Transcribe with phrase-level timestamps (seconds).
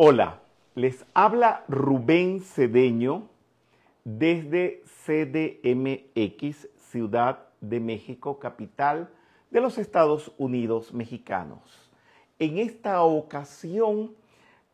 [0.00, 0.38] Hola,
[0.76, 3.28] les habla Rubén Cedeño
[4.04, 9.10] desde CDMX, Ciudad de México, capital
[9.50, 11.90] de los Estados Unidos mexicanos.
[12.38, 14.14] En esta ocasión,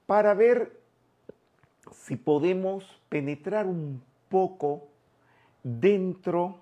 [0.05, 0.79] para ver
[1.91, 4.89] si podemos penetrar un poco
[5.63, 6.59] dentro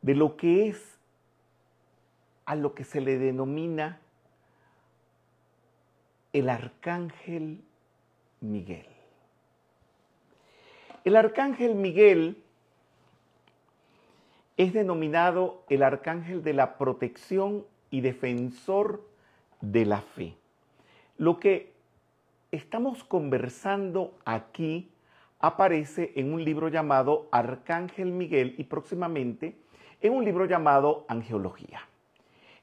[0.00, 0.98] de lo que es
[2.46, 4.00] a lo que se le denomina
[6.32, 7.62] el arcángel
[8.40, 8.86] Miguel.
[11.04, 12.42] El arcángel Miguel
[14.56, 19.02] es denominado el arcángel de la protección y defensor
[19.60, 20.34] de la fe.
[21.16, 21.72] Lo que
[22.50, 24.90] estamos conversando aquí
[25.38, 29.56] aparece en un libro llamado Arcángel Miguel y próximamente
[30.02, 31.80] en un libro llamado Angeología.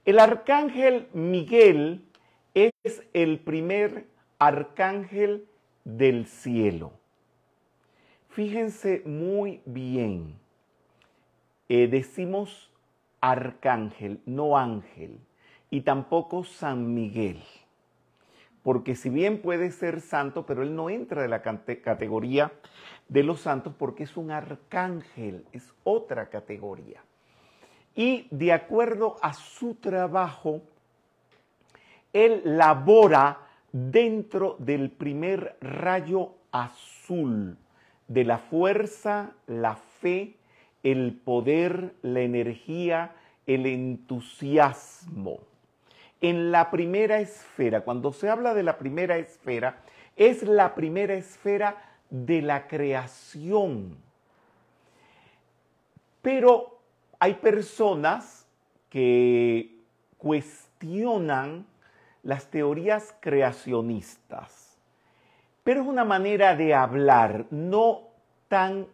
[0.05, 2.06] El arcángel Miguel
[2.57, 4.07] es el primer
[4.39, 5.48] arcángel
[5.84, 6.91] del cielo.
[8.29, 10.35] Fíjense muy bien,
[11.70, 12.71] eh, decimos
[13.21, 15.20] arcángel, no ángel,
[15.70, 17.43] y tampoco San Miguel,
[18.63, 22.51] porque si bien puede ser santo, pero él no entra de la categoría
[23.07, 27.04] de los santos porque es un arcángel, es otra categoría.
[27.95, 30.62] Y de acuerdo a su trabajo,
[32.13, 33.40] él labora
[33.72, 37.58] dentro del primer rayo azul
[38.08, 40.35] de la fuerza, la fe,
[40.84, 45.40] el poder, la energía, el entusiasmo.
[46.22, 49.82] En la primera esfera, cuando se habla de la primera esfera,
[50.16, 51.78] es la primera esfera
[52.10, 53.98] de la creación.
[56.22, 56.80] Pero
[57.20, 58.48] hay personas
[58.90, 59.76] que
[60.18, 61.66] cuestionan
[62.27, 64.78] las teorías creacionistas.
[65.63, 68.01] Pero es una manera de hablar, no
[68.50, 68.85] tan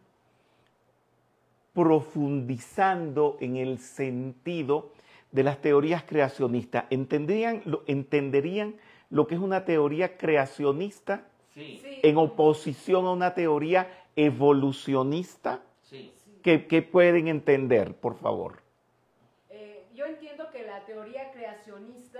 [1.73, 4.91] profundizando en el sentido
[5.31, 6.85] de las teorías creacionistas.
[6.91, 8.75] ¿Entenderían lo, entenderían
[9.09, 11.81] lo que es una teoría creacionista sí.
[12.03, 15.63] en oposición a una teoría evolucionista?
[15.81, 16.13] Sí.
[16.43, 18.61] ¿Qué, ¿Qué, pueden entender, por favor?
[19.49, 22.19] Eh, yo entiendo que la teoría creacionista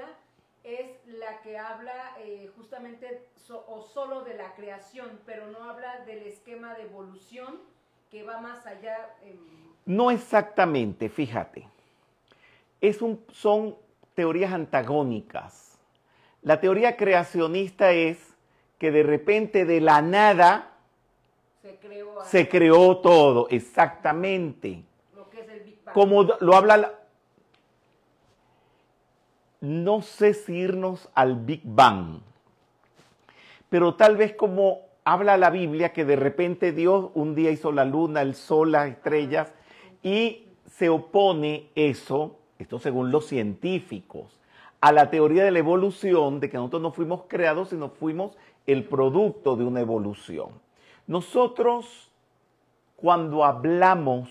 [0.64, 6.00] es la que habla eh, justamente so, o solo de la creación, pero no habla
[6.06, 7.60] del esquema de evolución
[8.10, 9.16] que va más allá.
[9.24, 9.36] Eh.
[9.86, 11.68] No exactamente, fíjate.
[12.80, 13.76] Es un, son
[14.14, 15.78] teorías antagónicas.
[16.42, 18.18] La teoría creacionista es
[18.78, 20.72] que de repente de la nada
[21.62, 24.84] se creó, se creó todo, exactamente.
[25.16, 25.94] Lo que es el Big Bang.
[25.94, 27.03] Como lo habla la,
[29.64, 32.20] no sé si irnos al Big Bang,
[33.70, 37.86] pero tal vez como habla la Biblia que de repente Dios un día hizo la
[37.86, 39.54] luna, el sol, las estrellas,
[40.04, 44.38] y se opone eso, esto según los científicos,
[44.82, 48.38] a la teoría de la evolución, de que nosotros no fuimos creados, sino fuimos
[48.68, 50.50] el producto de una evolución.
[51.08, 52.12] Nosotros,
[52.98, 54.30] cuando hablamos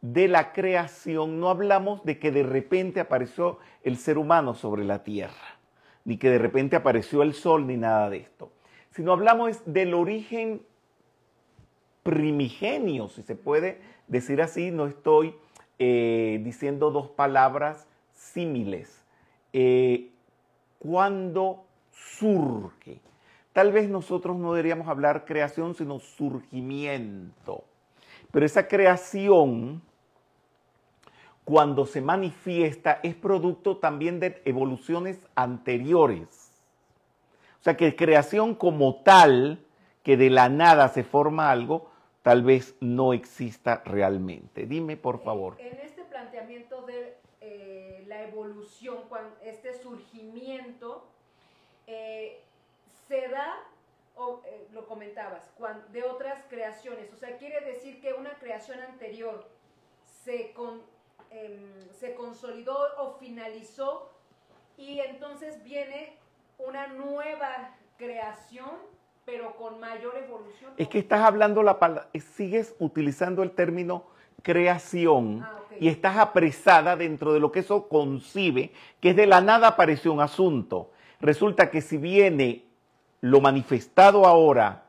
[0.00, 5.02] de la creación, no hablamos de que de repente apareció el ser humano sobre la
[5.02, 5.58] tierra,
[6.04, 8.52] ni que de repente apareció el sol, ni nada de esto,
[8.90, 10.62] sino hablamos del origen
[12.02, 15.34] primigenio, si se puede decir así, no estoy
[15.78, 19.04] eh, diciendo dos palabras símiles.
[19.52, 20.10] Eh,
[20.78, 23.00] cuando surge,
[23.52, 27.64] tal vez nosotros no deberíamos hablar creación, sino surgimiento.
[28.30, 29.82] Pero esa creación
[31.48, 36.52] cuando se manifiesta es producto también de evoluciones anteriores.
[37.58, 39.64] O sea que creación como tal,
[40.02, 44.66] que de la nada se forma algo, tal vez no exista realmente.
[44.66, 45.56] Dime, por favor.
[45.58, 48.98] En este planteamiento de eh, la evolución,
[49.42, 51.06] este surgimiento,
[51.86, 52.42] eh,
[53.08, 53.54] se da,
[54.16, 55.50] o, eh, lo comentabas,
[55.92, 57.10] de otras creaciones.
[57.14, 59.48] O sea, quiere decir que una creación anterior
[60.04, 60.52] se...
[60.52, 60.97] Con,
[61.30, 64.10] eh, se consolidó o finalizó
[64.76, 66.16] y entonces viene
[66.58, 68.70] una nueva creación,
[69.24, 70.72] pero con mayor evolución.
[70.76, 74.04] Es que estás hablando la palabra, sigues utilizando el término
[74.42, 75.78] creación ah, okay.
[75.80, 80.12] y estás apresada dentro de lo que eso concibe, que es de la nada apareció
[80.12, 80.90] un asunto.
[81.20, 82.64] Resulta que si viene
[83.20, 84.87] lo manifestado ahora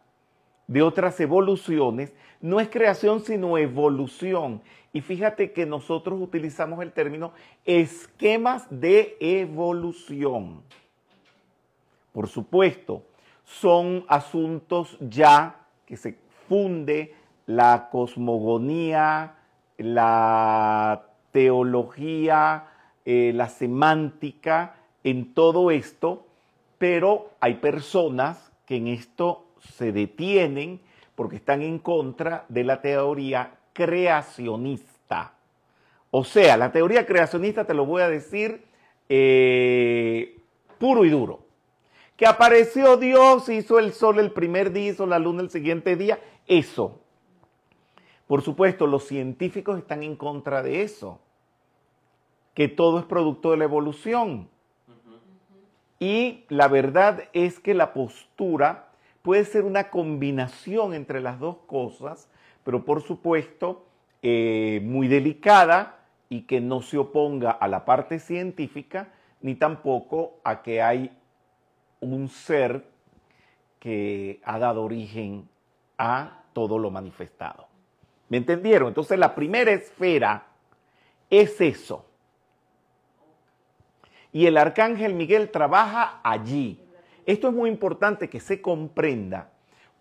[0.70, 4.62] de otras evoluciones, no es creación sino evolución.
[4.94, 7.34] Y fíjate que nosotros utilizamos el término
[7.66, 10.62] esquemas de evolución.
[12.14, 13.04] Por supuesto,
[13.46, 15.56] son asuntos ya
[15.88, 16.18] que se
[16.48, 17.16] funde
[17.48, 19.38] la cosmogonía,
[19.78, 22.68] la teología,
[23.06, 26.28] eh, la semántica, en todo esto,
[26.78, 30.80] pero hay personas que en esto se detienen
[31.16, 35.34] porque están en contra de la teoría creacionista.
[36.12, 38.66] O sea, la teoría creacionista te lo voy a decir
[39.10, 40.40] eh,
[40.78, 41.42] puro y duro.
[42.16, 46.20] Que apareció Dios, hizo el sol el primer día, hizo la luna el siguiente día,
[46.48, 47.00] eso.
[48.28, 51.20] Por supuesto, los científicos están en contra de eso,
[52.54, 54.50] que todo es producto de la evolución.
[56.00, 58.89] Y la verdad es que la postura
[59.30, 62.28] puede ser una combinación entre las dos cosas,
[62.64, 63.86] pero por supuesto
[64.24, 66.00] eh, muy delicada
[66.30, 71.16] y que no se oponga a la parte científica ni tampoco a que hay
[72.00, 72.84] un ser
[73.78, 75.48] que ha dado origen
[76.00, 77.68] a todo lo manifestado.
[78.30, 78.88] ¿Me entendieron?
[78.88, 80.48] Entonces la primera esfera
[81.30, 82.04] es eso.
[84.32, 86.84] Y el arcángel Miguel trabaja allí.
[87.30, 89.52] Esto es muy importante que se comprenda.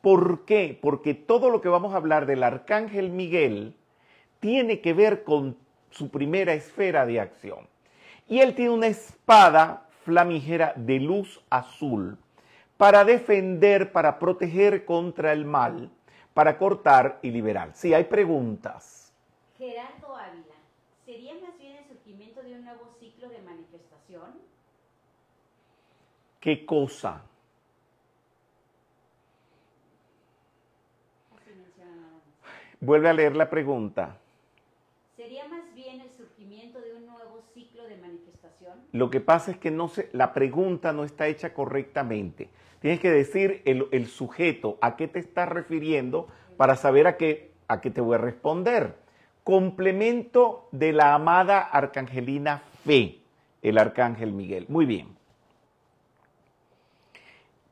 [0.00, 0.78] ¿Por qué?
[0.80, 3.76] Porque todo lo que vamos a hablar del arcángel Miguel
[4.40, 5.58] tiene que ver con
[5.90, 7.68] su primera esfera de acción.
[8.28, 12.16] Y él tiene una espada flamígera de luz azul
[12.78, 15.90] para defender, para proteger contra el mal,
[16.32, 17.72] para cortar y liberar.
[17.74, 19.12] Sí, hay preguntas.
[19.58, 20.54] Gerardo Ávila,
[21.04, 24.47] ¿sería más bien el surgimiento de un nuevo ciclo de manifestación?
[26.40, 27.24] ¿Qué cosa?
[32.80, 34.18] Vuelve a leer la pregunta.
[35.16, 38.78] ¿Sería más bien el surgimiento de un nuevo ciclo de manifestación?
[38.92, 42.48] Lo que pasa es que no se, la pregunta no está hecha correctamente.
[42.80, 47.50] Tienes que decir el, el sujeto, a qué te estás refiriendo para saber a qué,
[47.66, 48.94] a qué te voy a responder.
[49.42, 53.18] Complemento de la amada arcangelina Fe,
[53.62, 54.66] el arcángel Miguel.
[54.68, 55.17] Muy bien.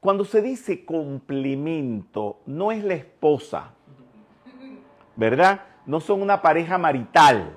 [0.06, 3.72] Cuando se dice complemento, no es la esposa,
[5.16, 5.62] ¿verdad?
[5.84, 7.56] No son una pareja marital.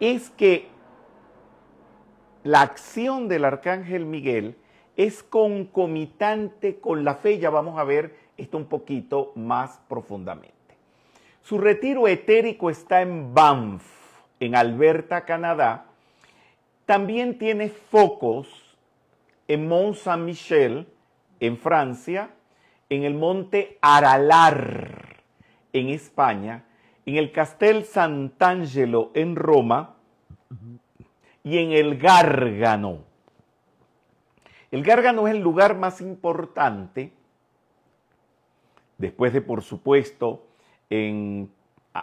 [0.00, 0.68] Es que
[2.42, 4.58] la acción del arcángel Miguel
[4.98, 7.38] es concomitante con la fe.
[7.38, 10.76] Ya vamos a ver esto un poquito más profundamente.
[11.40, 13.82] Su retiro etérico está en Banff,
[14.40, 15.86] en Alberta, Canadá.
[16.84, 18.76] También tiene focos
[19.48, 20.86] en Mont Saint-Michel,
[21.40, 22.30] en Francia,
[22.88, 25.22] en el monte Aralar,
[25.72, 26.64] en España,
[27.06, 29.96] en el Castel Sant'Angelo, en Roma,
[31.42, 33.04] y en el Gárgano.
[34.70, 37.12] El Gárgano es el lugar más importante,
[38.98, 40.46] después de, por supuesto,
[40.88, 41.50] en,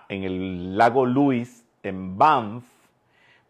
[0.10, 2.64] en el lago Luis, en Banff,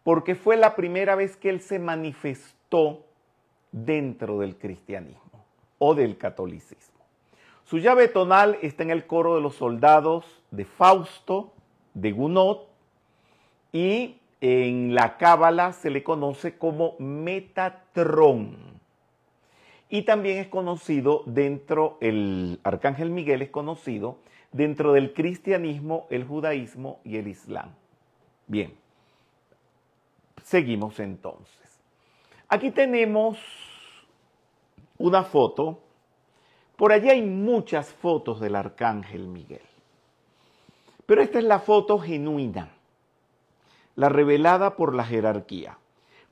[0.02, 3.04] porque fue la primera vez que él se manifestó
[3.70, 5.31] dentro del cristianismo
[5.84, 7.00] o del catolicismo.
[7.64, 11.52] Su llave tonal está en el coro de los soldados de Fausto,
[11.92, 12.58] de Gounod,
[13.72, 18.58] y en la cábala se le conoce como Metatrón.
[19.88, 24.18] Y también es conocido dentro, el arcángel Miguel es conocido
[24.52, 27.70] dentro del cristianismo, el judaísmo y el islam.
[28.46, 28.72] Bien,
[30.44, 31.80] seguimos entonces.
[32.48, 33.36] Aquí tenemos
[34.98, 35.80] una foto.
[36.76, 39.62] Por allí hay muchas fotos del arcángel Miguel.
[41.06, 42.70] Pero esta es la foto genuina,
[43.96, 45.76] la revelada por la jerarquía.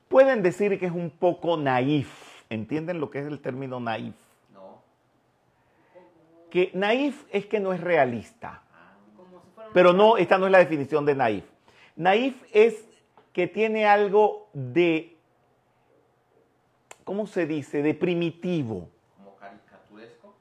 [0.07, 2.43] Pueden decir que es un poco naif.
[2.49, 4.15] ¿Entienden lo que es el término naif?
[4.53, 4.81] No.
[6.49, 8.61] Que naif es que no es realista.
[9.17, 11.45] Una- Pero no, esta no es la definición de naif.
[11.95, 12.85] Naif es
[13.31, 15.10] que tiene algo de,
[17.03, 17.81] ¿cómo se dice?
[17.81, 18.89] De primitivo.
[19.17, 20.35] Como caricaturesco.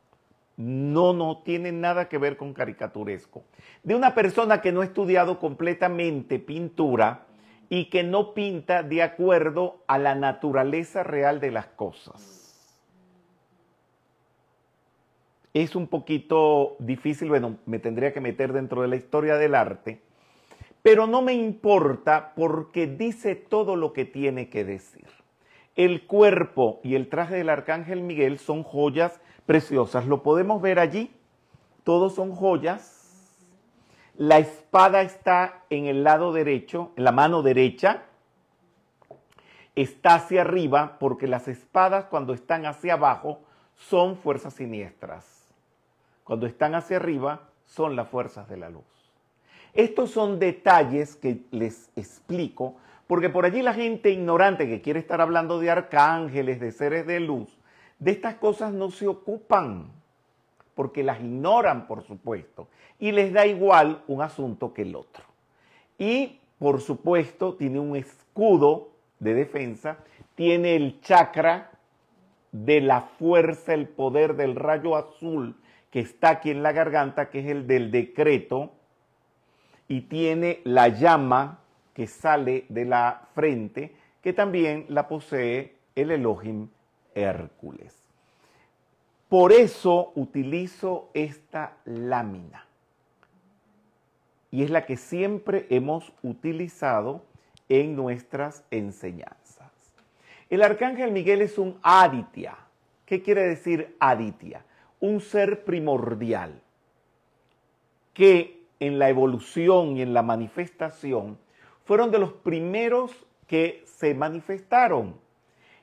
[0.56, 3.42] No, no tiene nada que ver con caricaturesco.
[3.82, 7.26] De una persona que no ha estudiado completamente pintura
[7.68, 12.40] y que no pinta de acuerdo a la naturaleza real de las cosas.
[15.54, 20.00] Es un poquito difícil, bueno, me tendría que meter dentro de la historia del arte,
[20.82, 25.19] pero no me importa porque dice todo lo que tiene que decir.
[25.80, 30.04] El cuerpo y el traje del arcángel Miguel son joyas preciosas.
[30.04, 31.10] Lo podemos ver allí.
[31.84, 33.34] Todos son joyas.
[34.18, 38.02] La espada está en el lado derecho, en la mano derecha.
[39.74, 43.40] Está hacia arriba porque las espadas cuando están hacia abajo
[43.74, 45.48] son fuerzas siniestras.
[46.24, 48.84] Cuando están hacia arriba, son las fuerzas de la luz.
[49.72, 52.76] Estos son detalles que les explico,
[53.10, 57.18] porque por allí la gente ignorante que quiere estar hablando de arcángeles, de seres de
[57.18, 57.48] luz,
[57.98, 59.90] de estas cosas no se ocupan,
[60.76, 62.68] porque las ignoran, por supuesto,
[63.00, 65.24] y les da igual un asunto que el otro.
[65.98, 69.96] Y, por supuesto, tiene un escudo de defensa,
[70.36, 71.72] tiene el chakra
[72.52, 75.56] de la fuerza, el poder del rayo azul
[75.90, 78.70] que está aquí en la garganta, que es el del decreto,
[79.88, 81.60] y tiene la llama
[81.94, 86.68] que sale de la frente, que también la posee el Elohim
[87.14, 87.96] Hércules.
[89.28, 92.66] Por eso utilizo esta lámina.
[94.50, 97.24] Y es la que siempre hemos utilizado
[97.68, 99.70] en nuestras enseñanzas.
[100.48, 102.56] El arcángel Miguel es un aditya.
[103.06, 104.64] ¿Qué quiere decir aditya?
[104.98, 106.60] Un ser primordial
[108.12, 111.38] que en la evolución y en la manifestación
[111.90, 113.10] fueron de los primeros
[113.48, 115.16] que se manifestaron.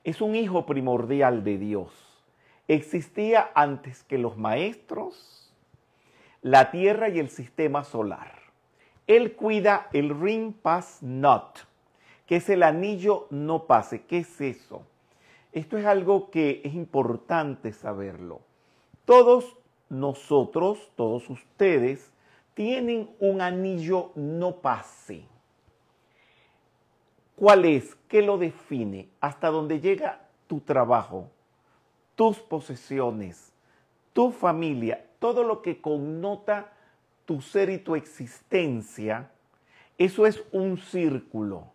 [0.05, 1.91] Es un hijo primordial de Dios.
[2.69, 5.53] Existía antes que los maestros,
[6.41, 8.39] la Tierra y el sistema solar.
[9.05, 11.59] Él cuida el ring pass not,
[12.25, 14.05] que es el anillo no pase.
[14.05, 14.83] ¿Qué es eso?
[15.51, 18.39] Esto es algo que es importante saberlo.
[19.03, 19.57] Todos
[19.89, 22.13] nosotros, todos ustedes,
[22.53, 25.25] tienen un anillo no pase.
[27.37, 27.95] ¿Cuál es?
[28.07, 29.09] ¿Qué lo define?
[29.21, 31.29] ¿Hasta dónde llega tu trabajo,
[32.15, 33.53] tus posesiones,
[34.11, 36.73] tu familia, todo lo que connota
[37.25, 39.29] tu ser y tu existencia?
[39.99, 41.65] Eso es un círculo.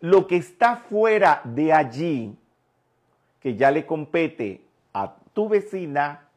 [0.00, 2.36] Lo que está fuera de allí,
[3.40, 4.60] que ya le compete
[4.92, 6.28] a tu vecina,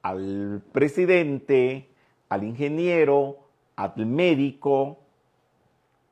[0.00, 1.90] al presidente,
[2.30, 3.36] al ingeniero,
[3.76, 5.01] al médico,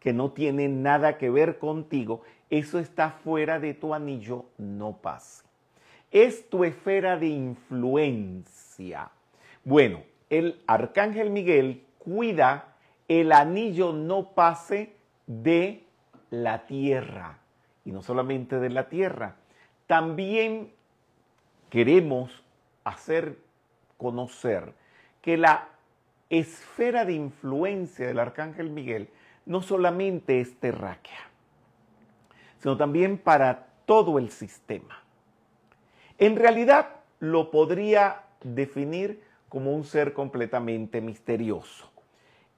[0.00, 5.44] que no tiene nada que ver contigo, eso está fuera de tu anillo, no pase.
[6.10, 9.10] Es tu esfera de influencia.
[9.62, 12.74] Bueno, el arcángel Miguel cuida
[13.06, 14.94] el anillo no pase
[15.26, 15.84] de
[16.30, 17.38] la tierra.
[17.84, 19.36] Y no solamente de la tierra,
[19.86, 20.72] también
[21.68, 22.42] queremos
[22.84, 23.38] hacer
[23.96, 24.74] conocer
[25.22, 25.68] que la
[26.30, 29.08] esfera de influencia del arcángel Miguel
[29.50, 31.28] no solamente es terráquea,
[32.60, 35.02] sino también para todo el sistema.
[36.18, 36.86] En realidad
[37.18, 41.90] lo podría definir como un ser completamente misterioso.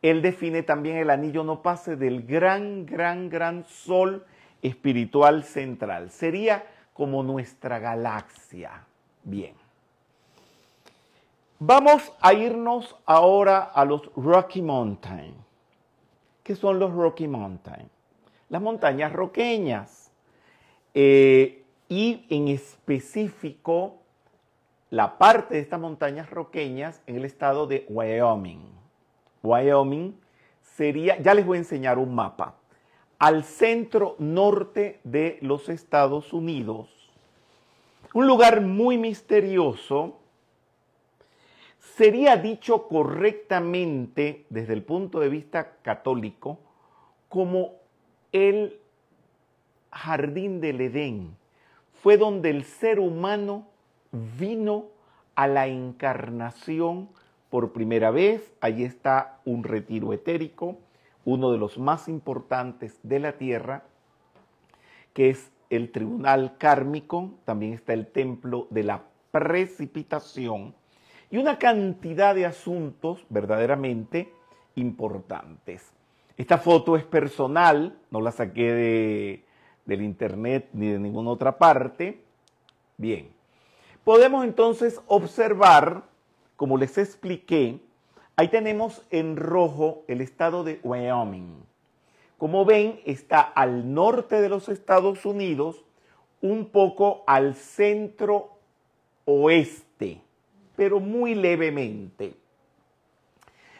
[0.03, 4.27] Él define también el anillo no pase del gran, gran, gran sol
[4.61, 6.11] espiritual central.
[6.11, 8.85] Sería como nuestra galaxia.
[9.25, 9.55] Bien.
[11.59, 15.51] Vamos a irnos ahora a los Rocky Mountains.
[16.43, 17.91] ¿Qué son los Rocky Mountains?
[18.49, 20.11] Las montañas roqueñas.
[20.95, 23.99] Eh, y en específico,
[24.91, 28.61] la parte de estas montañas roqueñas en el estado de Wyoming.
[29.43, 30.19] Wyoming
[30.63, 32.57] sería, ya les voy a enseñar un mapa,
[33.19, 36.89] al centro norte de los Estados Unidos.
[38.15, 40.19] Un lugar muy misterioso
[41.83, 46.59] sería dicho correctamente desde el punto de vista católico
[47.29, 47.73] como
[48.31, 48.79] el
[49.91, 51.37] jardín del Edén.
[51.93, 53.67] Fue donde el ser humano
[54.39, 54.87] vino
[55.35, 57.09] a la encarnación
[57.51, 58.53] por primera vez.
[58.61, 60.79] Allí está un retiro etérico,
[61.25, 63.85] uno de los más importantes de la tierra,
[65.12, 67.33] que es el tribunal kármico.
[67.45, 70.75] También está el templo de la precipitación
[71.33, 74.31] y una cantidad de asuntos verdaderamente
[74.75, 75.91] importantes.
[76.37, 79.45] Esta foto es personal, no la saqué de,
[79.87, 82.21] del internet ni de ninguna otra parte.
[82.99, 83.31] Bien,
[84.05, 86.03] podemos entonces observar,
[86.57, 87.81] como les expliqué,
[88.37, 91.65] ahí tenemos en rojo el estado de Wyoming.
[92.37, 95.83] Como ven, está al norte de los Estados Unidos,
[96.43, 98.51] un poco al centro
[99.25, 99.92] oeste
[100.76, 102.35] pero muy levemente.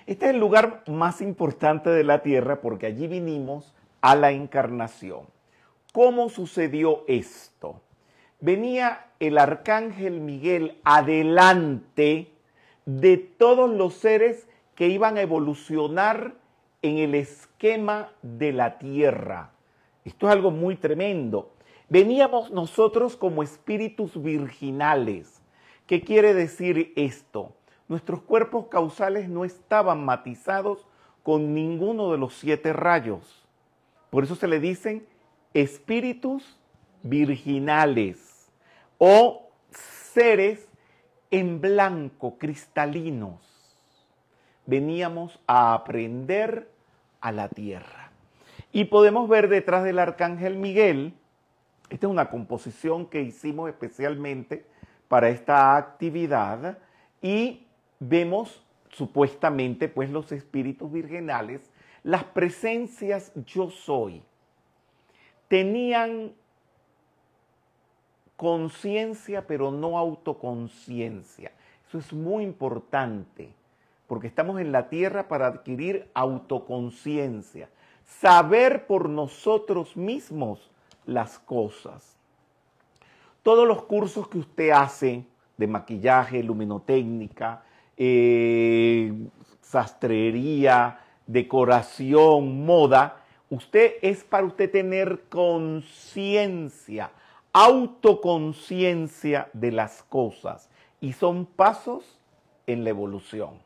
[0.07, 5.27] Este es el lugar más importante de la Tierra porque allí vinimos a la encarnación.
[5.93, 7.81] ¿Cómo sucedió esto?
[8.41, 12.33] Venía el arcángel Miguel adelante
[12.87, 16.35] de todos los seres que iban a evolucionar
[16.83, 19.51] en el esquema de la Tierra.
[20.05, 21.53] Esto es algo muy tremendo.
[21.89, 25.42] Veníamos nosotros como espíritus virginales
[25.87, 27.55] ¿Qué quiere decir esto?
[27.89, 30.87] Nuestros cuerpos causales no estaban matizados
[31.23, 33.47] con ninguno de los siete rayos.
[34.11, 35.07] Por eso se le dicen
[35.55, 36.59] espíritus
[37.03, 38.51] virginales
[38.99, 40.69] o seres
[41.31, 43.41] en blanco, cristalinos.
[44.67, 46.71] Veníamos a aprender
[47.21, 48.11] a la tierra.
[48.71, 51.15] Y podemos ver detrás del arcángel Miguel,
[51.91, 54.65] esta es una composición que hicimos especialmente
[55.13, 56.79] para esta actividad
[57.21, 57.67] y
[58.01, 61.71] vemos supuestamente pues los espíritus virginales,
[62.03, 64.23] las presencias yo soy,
[65.49, 66.33] tenían
[68.39, 71.53] conciencia pero no autoconciencia.
[71.87, 73.53] Eso es muy importante
[74.07, 77.69] porque estamos en la tierra para adquirir autoconciencia,
[78.03, 80.71] saber por nosotros mismos
[81.05, 82.17] las cosas.
[83.43, 85.25] Todos los cursos que usted hace
[85.57, 87.65] de maquillaje, luminotécnica,
[87.97, 89.13] eh,
[89.61, 97.11] sastrería, decoración, moda, usted es para usted tener conciencia,
[97.53, 100.71] autoconciencia de las cosas
[101.01, 102.21] y son pasos
[102.67, 103.61] en la evolución.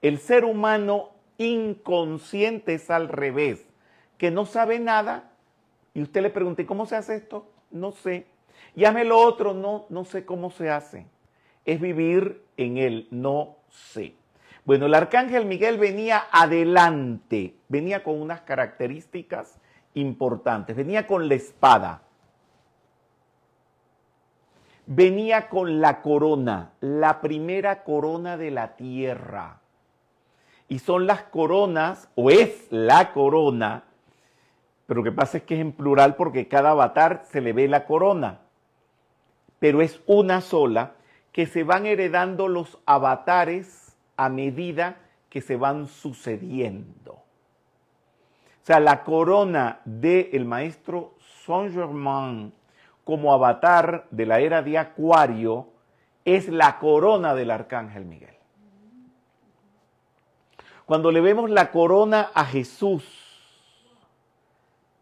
[0.00, 3.66] El ser humano inconsciente es al revés,
[4.16, 5.32] que no sabe nada
[5.94, 7.50] y usted le pregunta, ¿cómo se hace esto?
[7.70, 8.31] No sé.
[8.74, 11.06] Y hazme lo otro, no, no sé cómo se hace.
[11.64, 14.14] Es vivir en él, no sé.
[14.64, 19.58] Bueno, el arcángel Miguel venía adelante, venía con unas características
[19.94, 22.02] importantes, venía con la espada,
[24.86, 29.58] venía con la corona, la primera corona de la tierra.
[30.68, 33.84] Y son las coronas, o es la corona,
[34.86, 37.66] pero lo que pasa es que es en plural porque cada avatar se le ve
[37.66, 38.41] la corona,
[39.62, 40.94] pero es una sola
[41.30, 44.96] que se van heredando los avatares a medida
[45.30, 47.12] que se van sucediendo.
[47.12, 51.14] O sea, la corona del maestro
[51.46, 52.52] Saint Germain
[53.04, 55.68] como avatar de la era de Acuario
[56.24, 58.34] es la corona del arcángel Miguel.
[60.86, 63.04] Cuando le vemos la corona a Jesús,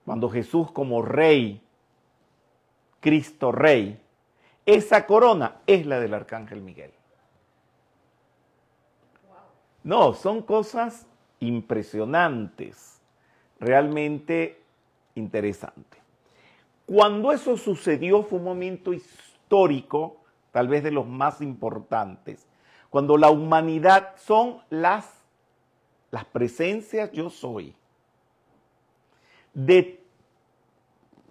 [0.04, 1.62] cuando Jesús como rey,
[3.00, 3.98] Cristo rey,
[4.74, 6.92] esa corona es la del arcángel Miguel.
[9.82, 11.06] No, son cosas
[11.38, 13.00] impresionantes,
[13.58, 14.62] realmente
[15.14, 16.00] interesantes.
[16.86, 20.16] Cuando eso sucedió fue un momento histórico,
[20.52, 22.46] tal vez de los más importantes,
[22.90, 25.08] cuando la humanidad son las,
[26.10, 27.74] las presencias yo soy
[29.54, 29.99] de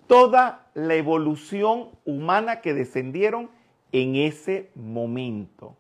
[0.10, 3.52] toda la evolución humana que descendieron
[3.92, 5.78] en ese momento.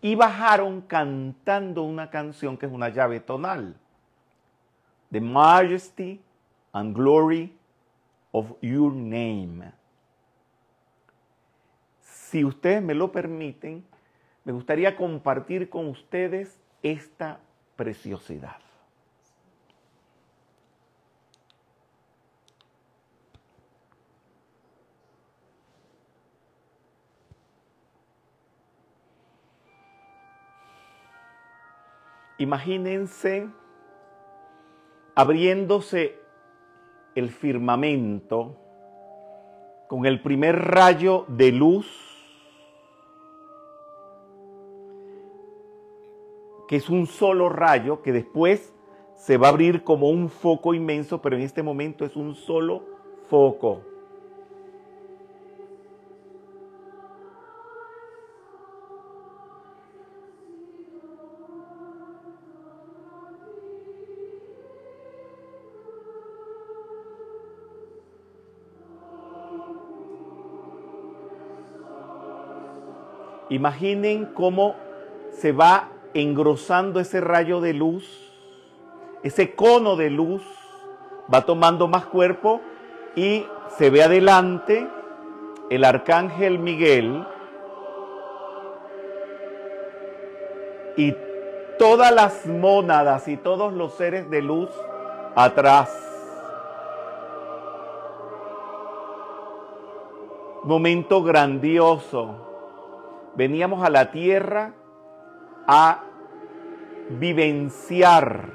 [0.00, 3.76] Y bajaron cantando una canción que es una llave tonal.
[5.10, 6.20] The majesty
[6.72, 7.52] and glory
[8.30, 9.72] of your name.
[12.02, 13.84] Si ustedes me lo permiten,
[14.44, 17.40] me gustaría compartir con ustedes esta
[17.74, 18.69] preciosidad.
[32.40, 33.50] Imagínense
[35.14, 36.18] abriéndose
[37.14, 38.56] el firmamento
[39.88, 41.86] con el primer rayo de luz
[46.66, 48.72] que es un solo rayo que después
[49.16, 52.86] se va a abrir como un foco inmenso, pero en este momento es un solo
[53.28, 53.82] foco.
[73.50, 74.76] Imaginen cómo
[75.32, 78.32] se va engrosando ese rayo de luz,
[79.24, 80.42] ese cono de luz,
[81.32, 82.60] va tomando más cuerpo
[83.16, 83.44] y
[83.76, 84.86] se ve adelante
[85.68, 87.26] el arcángel Miguel
[90.96, 91.14] y
[91.76, 94.68] todas las mónadas y todos los seres de luz
[95.34, 96.06] atrás.
[100.62, 102.49] Momento grandioso
[103.34, 104.74] veníamos a la tierra
[105.66, 106.02] a
[107.10, 108.50] vivenciar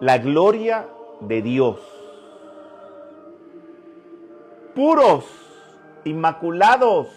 [0.00, 0.88] la gloria
[1.20, 1.80] de Dios.
[4.74, 5.24] Puros
[6.04, 7.08] inmaculados.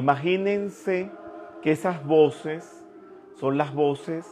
[0.00, 1.10] Imagínense
[1.60, 2.86] que esas voces
[3.38, 4.26] son las voces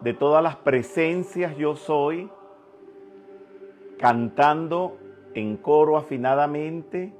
[0.00, 2.30] de todas las presencias yo soy,
[3.98, 4.96] cantando
[5.34, 7.12] en coro afinadamente.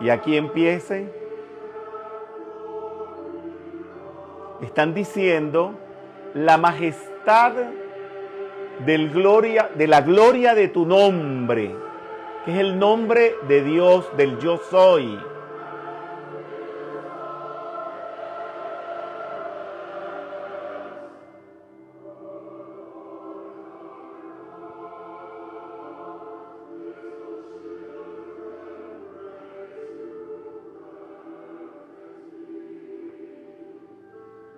[0.00, 1.12] Y aquí empiecen.
[4.62, 5.74] Están diciendo
[6.32, 7.52] la majestad
[8.84, 11.74] del gloria, de la gloria de tu nombre,
[12.44, 15.18] que es el nombre de Dios, del yo soy.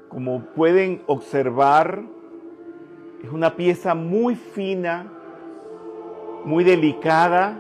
[0.09, 2.03] Como pueden observar,
[3.23, 5.07] es una pieza muy fina,
[6.45, 7.59] muy delicada,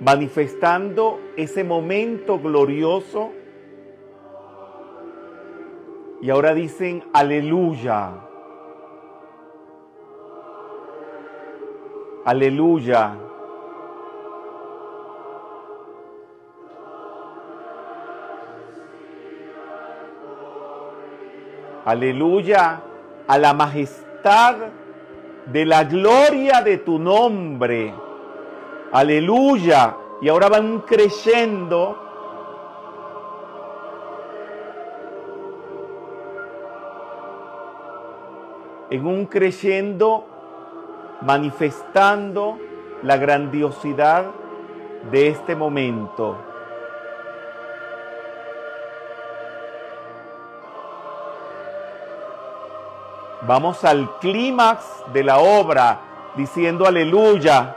[0.00, 3.30] manifestando ese momento glorioso.
[6.22, 8.12] Y ahora dicen aleluya.
[12.24, 13.16] Aleluya.
[21.86, 22.89] Aleluya
[23.30, 24.56] a la majestad
[25.46, 27.94] de la gloria de tu nombre.
[28.90, 29.96] Aleluya.
[30.20, 31.96] Y ahora van creyendo.
[38.90, 40.26] En un creyendo
[41.20, 42.58] manifestando
[43.04, 44.24] la grandiosidad
[45.12, 46.49] de este momento.
[53.42, 56.00] Vamos al clímax de la obra
[56.36, 57.76] diciendo aleluya.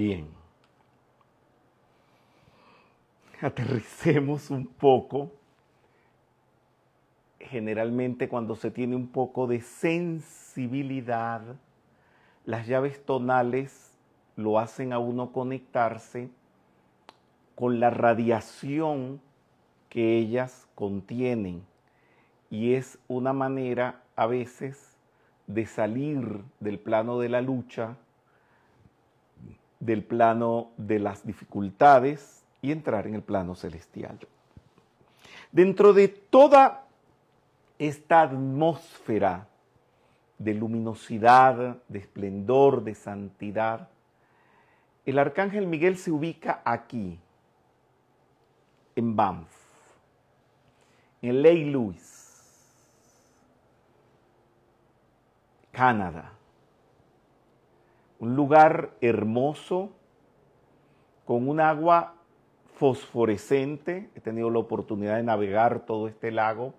[0.00, 0.26] Bien.
[3.42, 5.30] Aterricemos un poco.
[7.38, 11.42] Generalmente cuando se tiene un poco de sensibilidad,
[12.46, 13.92] las llaves tonales
[14.36, 16.30] lo hacen a uno conectarse
[17.54, 19.20] con la radiación
[19.90, 21.62] que ellas contienen.
[22.48, 24.96] Y es una manera a veces
[25.46, 27.98] de salir del plano de la lucha
[29.80, 34.18] del plano de las dificultades y entrar en el plano celestial.
[35.50, 36.86] Dentro de toda
[37.78, 39.48] esta atmósfera
[40.38, 43.88] de luminosidad, de esplendor, de santidad,
[45.06, 47.18] el arcángel Miguel se ubica aquí,
[48.94, 49.48] en Banff,
[51.22, 52.20] en Lake Louise,
[55.72, 56.39] Canadá
[58.20, 59.90] un lugar hermoso,
[61.24, 62.14] con un agua
[62.76, 64.10] fosforescente.
[64.14, 66.74] He tenido la oportunidad de navegar todo este lago,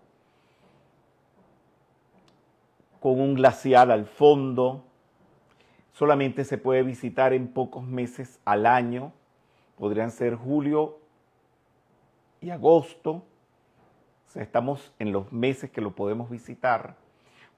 [3.00, 4.86] con un glaciar al fondo.
[5.92, 9.12] Solamente se puede visitar en pocos meses al año.
[9.78, 11.00] Podrían ser julio
[12.40, 13.24] y agosto.
[14.28, 16.96] O sea, estamos en los meses que lo podemos visitar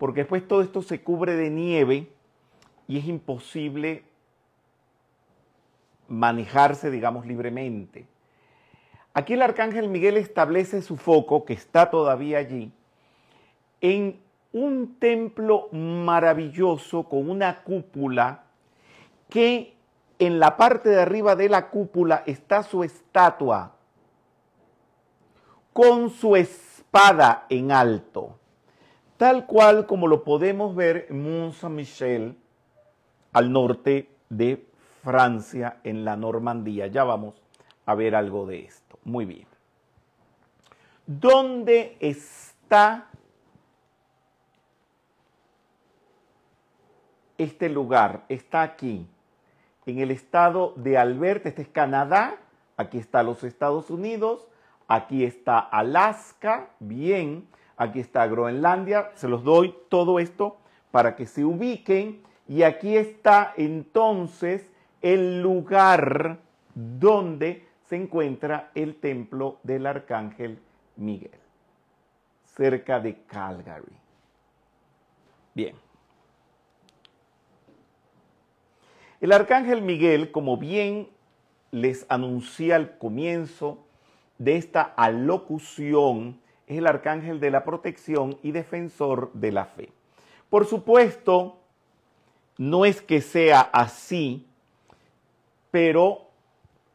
[0.03, 2.09] porque después todo esto se cubre de nieve
[2.87, 4.03] y es imposible
[6.07, 8.05] manejarse, digamos, libremente.
[9.13, 12.71] Aquí el arcángel Miguel establece su foco, que está todavía allí,
[13.81, 14.19] en
[14.51, 18.43] un templo maravilloso con una cúpula
[19.29, 19.75] que
[20.19, 23.75] en la parte de arriba de la cúpula está su estatua
[25.73, 28.37] con su espada en alto,
[29.17, 32.37] tal cual como lo podemos ver en Mont Saint-Michel
[33.33, 34.65] al norte de
[35.03, 36.87] Francia, en la Normandía.
[36.87, 37.35] Ya vamos
[37.85, 38.97] a ver algo de esto.
[39.03, 39.47] Muy bien.
[41.05, 43.09] ¿Dónde está
[47.37, 48.23] este lugar?
[48.29, 49.05] Está aquí,
[49.85, 51.49] en el estado de Alberta.
[51.49, 52.37] Este es Canadá.
[52.77, 54.47] Aquí está los Estados Unidos.
[54.87, 56.69] Aquí está Alaska.
[56.79, 57.47] Bien.
[57.75, 59.11] Aquí está Groenlandia.
[59.15, 60.57] Se los doy todo esto
[60.91, 62.23] para que se ubiquen.
[62.47, 64.69] Y aquí está entonces
[65.01, 66.39] el lugar
[66.75, 70.59] donde se encuentra el templo del arcángel
[70.95, 71.39] Miguel,
[72.43, 73.95] cerca de Calgary.
[75.53, 75.75] Bien.
[79.21, 81.07] El arcángel Miguel, como bien
[81.71, 83.85] les anuncié al comienzo
[84.37, 89.91] de esta alocución, es el arcángel de la protección y defensor de la fe.
[90.49, 91.62] Por supuesto,
[92.57, 94.45] no es que sea así,
[95.71, 96.29] pero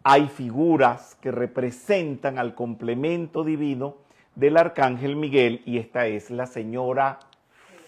[0.03, 3.97] hay figuras que representan al complemento divino
[4.35, 7.18] del arcángel Miguel y esta es la señora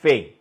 [0.00, 0.37] fe.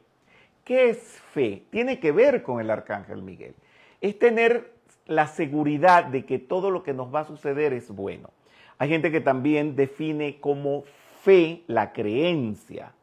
[0.63, 0.99] ¿Qué es
[1.33, 1.63] fe?
[1.69, 3.55] Tiene que ver con el arcángel Miguel.
[4.01, 4.73] Es tener
[5.05, 8.29] la seguridad de que todo lo que nos va a suceder es bueno.
[8.77, 10.83] Hay gente que también define como
[11.21, 12.93] fe la creencia.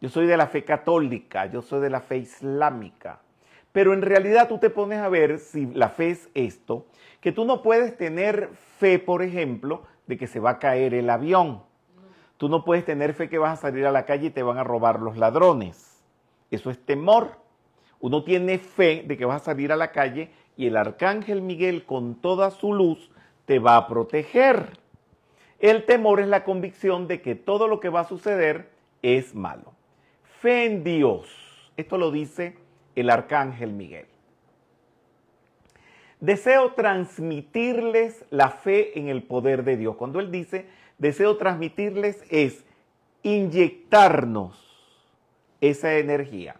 [0.00, 3.20] Yo soy de la fe católica, yo soy de la fe islámica.
[3.72, 6.86] Pero en realidad tú te pones a ver si la fe es esto,
[7.20, 11.10] que tú no puedes tener fe, por ejemplo, de que se va a caer el
[11.10, 11.62] avión.
[12.36, 14.58] Tú no puedes tener fe que vas a salir a la calle y te van
[14.58, 16.04] a robar los ladrones.
[16.50, 17.32] Eso es temor.
[18.00, 21.84] Uno tiene fe de que vas a salir a la calle y el arcángel Miguel
[21.84, 23.10] con toda su luz
[23.44, 24.78] te va a proteger.
[25.58, 28.70] El temor es la convicción de que todo lo que va a suceder
[29.02, 29.77] es malo.
[30.40, 31.28] Fe en Dios.
[31.76, 32.56] Esto lo dice
[32.94, 34.06] el arcángel Miguel.
[36.20, 39.96] Deseo transmitirles la fe en el poder de Dios.
[39.96, 40.66] Cuando él dice,
[40.98, 42.64] deseo transmitirles es
[43.22, 44.64] inyectarnos
[45.60, 46.56] esa energía.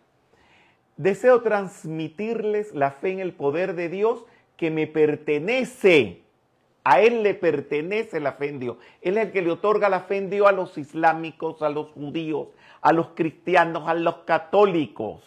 [0.97, 4.25] Deseo transmitirles la fe en el poder de Dios
[4.57, 6.23] que me pertenece.
[6.91, 8.79] A Él le pertenece la fe en Dios.
[9.03, 11.89] Él es el que le otorga la fe en Dios a los islámicos, a los
[11.89, 12.49] judíos,
[12.81, 15.23] a los cristianos, a los católicos.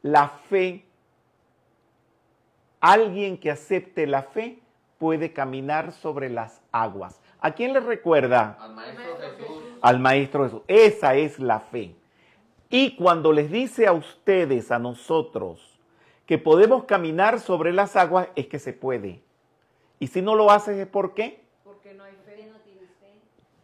[0.00, 0.86] La fe,
[2.80, 4.58] alguien que acepte la fe
[4.96, 7.20] puede caminar sobre las aguas.
[7.38, 8.56] ¿A quién le recuerda?
[8.58, 9.62] Al Maestro Jesús.
[9.82, 10.62] Al Maestro Jesús.
[10.66, 11.94] Esa es la fe.
[12.70, 15.78] Y cuando les dice a ustedes, a nosotros,
[16.24, 19.25] que podemos caminar sobre las aguas, es que se puede.
[19.98, 21.42] Y si no lo haces, ¿es por qué?
[21.64, 22.48] Porque no hay fe.
[22.50, 23.12] no tienes fe.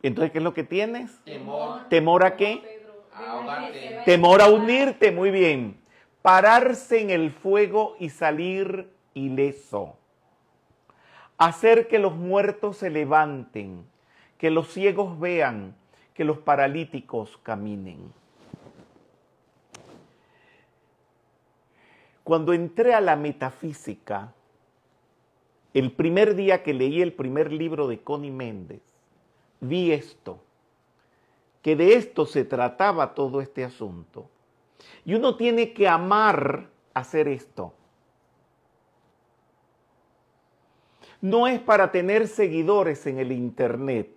[0.02, 1.10] Entonces, ¿qué es lo que tienes?
[1.24, 1.88] Temor.
[1.88, 2.60] ¿Temor a qué?
[2.62, 4.02] Pedro, A ahogarte.
[4.04, 5.80] Temor a unirte, muy bien.
[6.22, 9.96] Pararse en el fuego y salir ileso.
[11.36, 13.84] Hacer que los muertos se levanten,
[14.38, 15.74] que los ciegos vean,
[16.14, 18.12] que los paralíticos caminen.
[22.22, 24.32] Cuando entré a la metafísica,
[25.74, 28.82] el primer día que leí el primer libro de Connie Méndez,
[29.60, 30.38] vi esto,
[31.62, 34.28] que de esto se trataba todo este asunto.
[35.04, 37.72] Y uno tiene que amar hacer esto.
[41.20, 44.10] No es para tener seguidores en el Internet.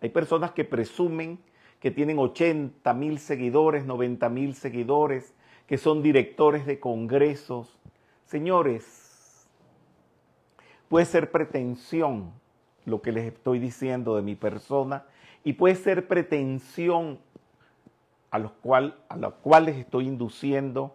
[0.00, 1.38] Hay personas que presumen
[1.78, 5.34] que tienen 80 mil seguidores, 90 mil seguidores,
[5.66, 7.78] que son directores de congresos.
[8.24, 9.07] Señores,
[10.88, 12.32] puede ser pretensión
[12.84, 15.04] lo que les estoy diciendo de mi persona
[15.44, 17.20] y puede ser pretensión
[18.30, 20.94] a los cual, a la cual les estoy induciendo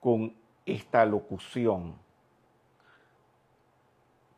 [0.00, 0.34] con
[0.64, 1.94] esta locución.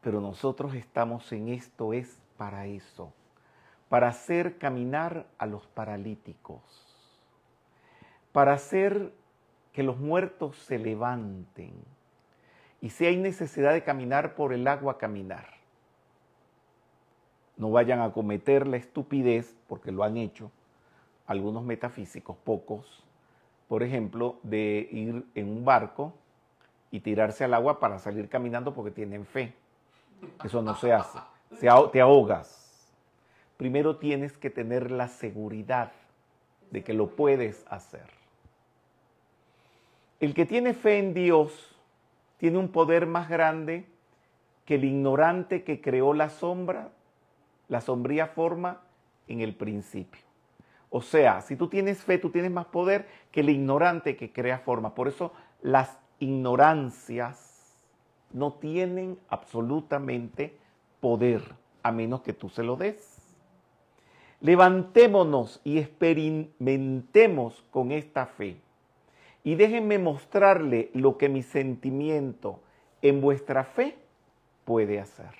[0.01, 3.12] Pero nosotros estamos en esto, es para eso,
[3.88, 6.61] para hacer caminar a los paralíticos,
[8.33, 9.12] para hacer
[9.72, 11.72] que los muertos se levanten.
[12.80, 15.46] Y si hay necesidad de caminar por el agua, caminar.
[17.56, 20.52] No vayan a cometer la estupidez, porque lo han hecho,
[21.26, 23.04] algunos metafísicos, pocos,
[23.66, 26.14] por ejemplo, de ir en un barco
[26.90, 29.52] y tirarse al agua para salir caminando porque tienen fe.
[30.44, 31.18] Eso no se hace.
[31.92, 32.94] te ahogas.
[33.56, 35.92] Primero tienes que tener la seguridad
[36.70, 38.06] de que lo puedes hacer.
[40.20, 41.77] El que tiene fe en Dios
[42.38, 43.87] tiene un poder más grande
[44.64, 46.90] que el ignorante que creó la sombra,
[47.68, 48.81] la sombría forma
[49.27, 50.22] en el principio.
[50.90, 54.59] O sea, si tú tienes fe, tú tienes más poder que el ignorante que crea
[54.59, 54.94] forma.
[54.94, 57.77] Por eso las ignorancias
[58.33, 60.57] no tienen absolutamente
[61.01, 61.42] poder
[61.83, 63.16] a menos que tú se lo des.
[64.40, 68.57] Levantémonos y experimentemos con esta fe.
[69.48, 72.61] Y déjenme mostrarle lo que mi sentimiento
[73.00, 73.96] en vuestra fe
[74.66, 75.30] puede hacer.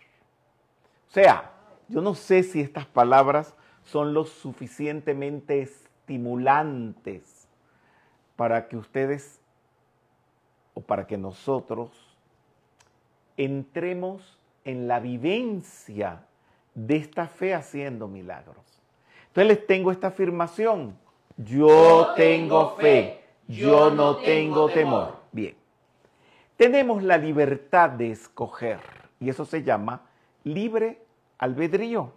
[1.11, 1.51] O sea,
[1.89, 7.49] yo no sé si estas palabras son lo suficientemente estimulantes
[8.35, 9.43] para que ustedes
[10.73, 11.91] o para que nosotros
[13.37, 16.25] entremos en la vivencia
[16.75, 18.65] de esta fe haciendo milagros.
[19.27, 20.97] Entonces les tengo esta afirmación.
[21.37, 25.17] Yo tengo fe, yo no tengo temor.
[25.33, 25.57] Bien.
[26.57, 28.79] Tenemos la libertad de escoger
[29.21, 30.03] y eso se llama
[30.45, 31.03] libre
[31.39, 32.13] albedrío.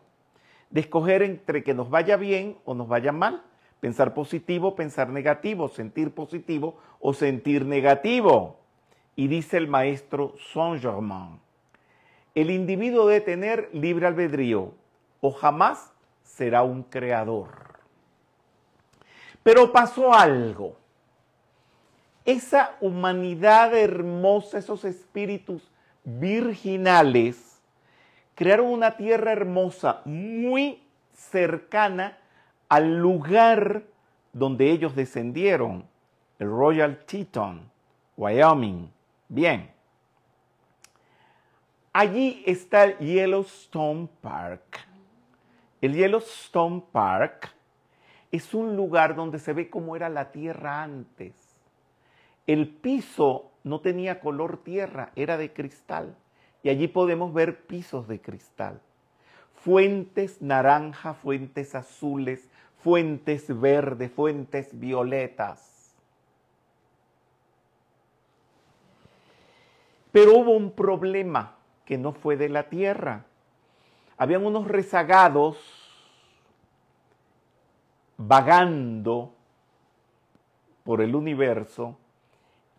[0.69, 3.43] De escoger entre que nos vaya bien o nos vaya mal.
[3.79, 8.59] Pensar positivo, pensar negativo, sentir positivo o sentir negativo.
[9.15, 11.39] Y dice el maestro Saint-Germain,
[12.35, 14.73] el individuo debe tener libre albedrío
[15.19, 17.49] o jamás será un creador.
[19.43, 20.80] Pero pasó algo.
[22.25, 25.71] Esa humanidad hermosa, esos espíritus
[26.03, 27.61] virginales,
[28.35, 32.17] crearon una tierra hermosa muy cercana
[32.69, 33.83] al lugar
[34.33, 35.85] donde ellos descendieron,
[36.39, 37.69] el Royal Teton,
[38.17, 38.89] Wyoming.
[39.27, 39.71] Bien.
[41.93, 44.87] Allí está el Yellowstone Park.
[45.81, 47.53] El Yellowstone Park
[48.31, 51.40] es un lugar donde se ve cómo era la tierra antes.
[52.47, 56.15] El piso no tenía color tierra, era de cristal.
[56.63, 58.81] Y allí podemos ver pisos de cristal.
[59.55, 62.49] Fuentes naranja, fuentes azules,
[62.83, 65.95] fuentes verdes, fuentes violetas.
[70.11, 73.25] Pero hubo un problema que no fue de la tierra.
[74.17, 75.57] Habían unos rezagados
[78.17, 79.33] vagando
[80.83, 81.97] por el universo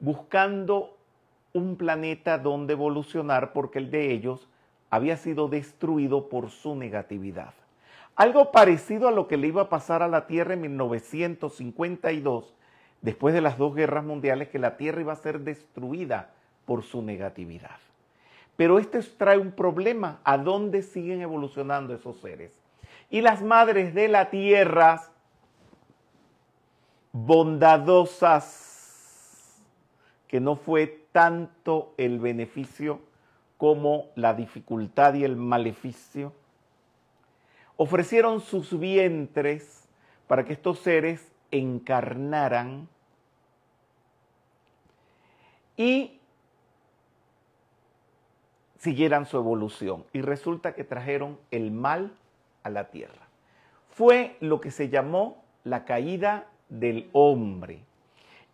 [0.03, 0.99] buscando
[1.55, 4.49] un planeta donde evolucionar porque el de ellos
[4.91, 7.55] había sido destruido por su negatividad.
[8.17, 12.53] Algo parecido a lo que le iba a pasar a la Tierra en 1952,
[13.01, 16.33] después de las dos guerras mundiales, que la Tierra iba a ser destruida
[16.67, 17.79] por su negatividad.
[18.57, 22.53] Pero esto trae un problema, ¿a dónde siguen evolucionando esos seres?
[23.09, 25.01] Y las madres de la Tierra,
[27.13, 28.72] bondadosas,
[30.33, 33.03] que no fue tanto el beneficio
[33.59, 36.33] como la dificultad y el maleficio.
[37.77, 39.87] Ofrecieron sus vientres
[40.27, 42.89] para que estos seres encarnaran
[45.77, 46.19] y
[48.79, 50.07] siguieran su evolución.
[50.15, 52.15] Y resulta que trajeron el mal
[52.63, 53.29] a la tierra.
[53.91, 57.85] Fue lo que se llamó la caída del hombre.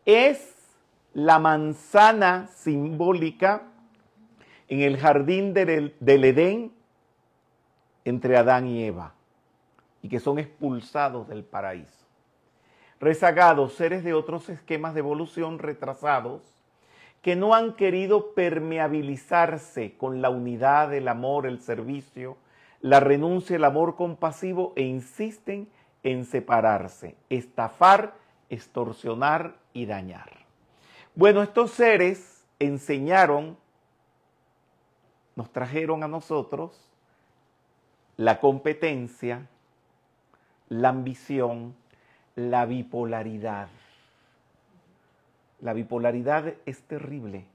[0.04, 0.57] Es
[1.18, 3.64] la manzana simbólica
[4.68, 6.72] en el jardín del, Edén
[8.04, 9.14] entre Adán y Eva
[10.00, 12.06] y que son expulsados del paraíso.
[13.00, 16.42] Rezagados, seres de otros esquemas de evolución retrasados,
[17.20, 22.36] que no han querido permeabilizarse con la unidad, el amor, el servicio,
[22.80, 25.68] la renuncia, el amor compasivo e insisten
[26.04, 28.14] en separarse, estafar,
[28.50, 30.37] extorsionar y dañar.
[31.18, 33.56] Bueno, estos seres enseñaron,
[35.34, 36.80] nos trajeron a nosotros
[38.16, 39.48] la competencia,
[40.68, 41.74] la ambición,
[42.36, 43.66] la bipolaridad.
[45.60, 47.46] La bipolaridad es terrible.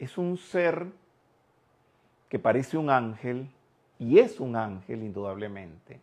[0.00, 0.86] Es un ser
[2.28, 3.48] que parece un ángel
[4.00, 6.00] y es un ángel indudablemente,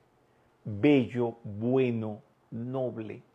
[0.64, 3.27] bello, bueno, noble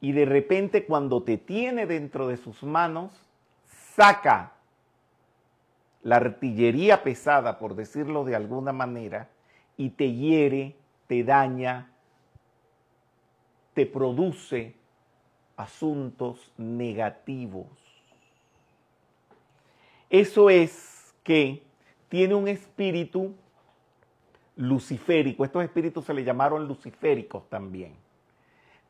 [0.00, 3.12] y de repente cuando te tiene dentro de sus manos,
[3.94, 4.52] saca
[6.02, 9.28] la artillería pesada, por decirlo de alguna manera,
[9.76, 10.76] y te hiere,
[11.06, 11.90] te daña,
[13.74, 14.74] te produce
[15.56, 17.66] asuntos negativos.
[20.08, 21.62] Eso es que
[22.08, 23.34] tiene un espíritu
[24.56, 25.44] luciférico.
[25.44, 27.94] Estos espíritus se le llamaron luciféricos también.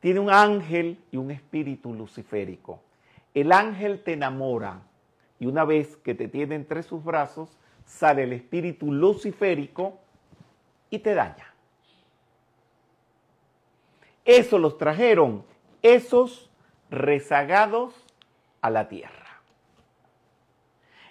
[0.01, 2.81] Tiene un ángel y un espíritu luciférico.
[3.33, 4.81] El ángel te enamora
[5.39, 9.99] y una vez que te tiene entre sus brazos, sale el espíritu luciférico
[10.89, 11.53] y te daña.
[14.25, 15.45] Eso los trajeron
[15.81, 16.49] esos
[16.89, 17.93] rezagados
[18.61, 19.41] a la tierra.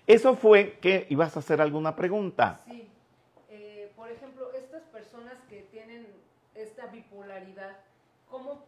[0.07, 2.61] Eso fue que ibas a hacer alguna pregunta.
[2.66, 2.88] Sí.
[3.49, 6.07] Eh, por ejemplo, estas personas que tienen
[6.55, 7.78] esta bipolaridad,
[8.28, 8.64] ¿cómo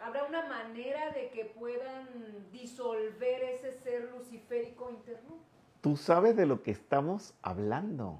[0.00, 2.06] habrá una manera de que puedan
[2.52, 5.36] disolver ese ser luciférico interno?
[5.80, 8.18] Tú sabes de lo que estamos hablando.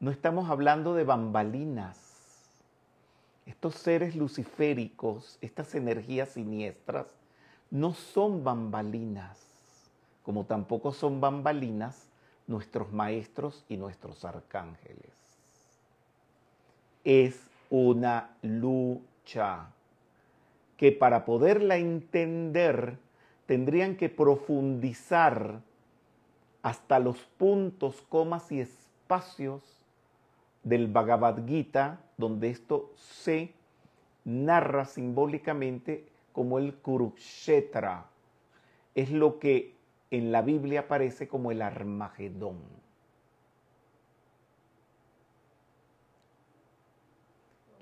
[0.00, 1.98] No estamos hablando de bambalinas.
[3.46, 7.06] Estos seres luciféricos, estas energías siniestras,
[7.70, 9.38] no son bambalinas,
[10.22, 12.08] como tampoco son bambalinas
[12.46, 15.10] nuestros maestros y nuestros arcángeles.
[17.04, 17.40] Es
[17.70, 18.36] una
[20.76, 22.98] que para poderla entender
[23.46, 25.60] tendrían que profundizar
[26.62, 29.62] hasta los puntos, comas y espacios
[30.62, 33.52] del Bhagavad Gita, donde esto se
[34.24, 38.06] narra simbólicamente como el Kurukshetra.
[38.94, 39.74] Es lo que
[40.10, 42.81] en la Biblia aparece como el Armagedón.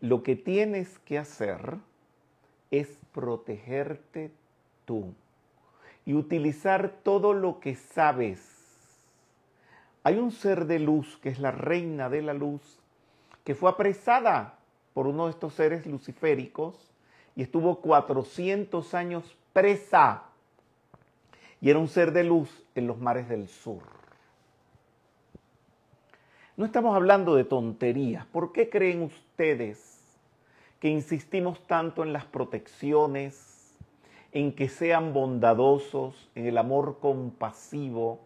[0.00, 1.76] Lo que tienes que hacer
[2.70, 4.30] es protegerte
[4.86, 5.12] tú
[6.06, 8.40] y utilizar todo lo que sabes.
[10.02, 12.62] Hay un ser de luz que es la reina de la luz,
[13.44, 14.58] que fue apresada
[14.94, 16.90] por uno de estos seres luciféricos
[17.36, 20.22] y estuvo 400 años presa.
[21.60, 23.82] Y era un ser de luz en los mares del sur.
[26.56, 28.24] No estamos hablando de tonterías.
[28.26, 29.89] ¿Por qué creen ustedes
[30.80, 33.78] que insistimos tanto en las protecciones,
[34.32, 38.20] en que sean bondadosos, en el amor compasivo,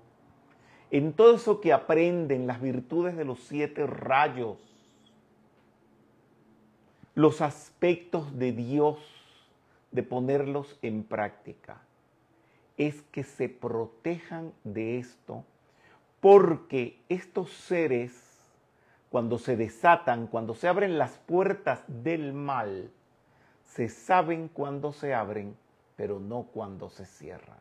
[0.90, 4.58] en todo eso que aprenden, las virtudes de los siete rayos,
[7.14, 8.98] los aspectos de Dios,
[9.90, 11.80] de ponerlos en práctica,
[12.76, 15.44] es que se protejan de esto,
[16.20, 18.33] porque estos seres,
[19.14, 22.90] cuando se desatan, cuando se abren las puertas del mal,
[23.62, 25.56] se saben cuando se abren,
[25.94, 27.60] pero no cuando se cierran.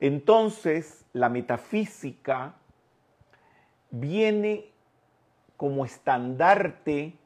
[0.00, 2.56] Entonces, la metafísica
[3.92, 4.72] viene
[5.56, 7.16] como estandarte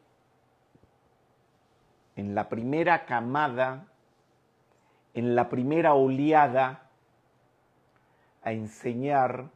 [2.17, 3.87] en la primera camada,
[5.15, 6.91] en la primera oleada,
[8.43, 9.49] a enseñar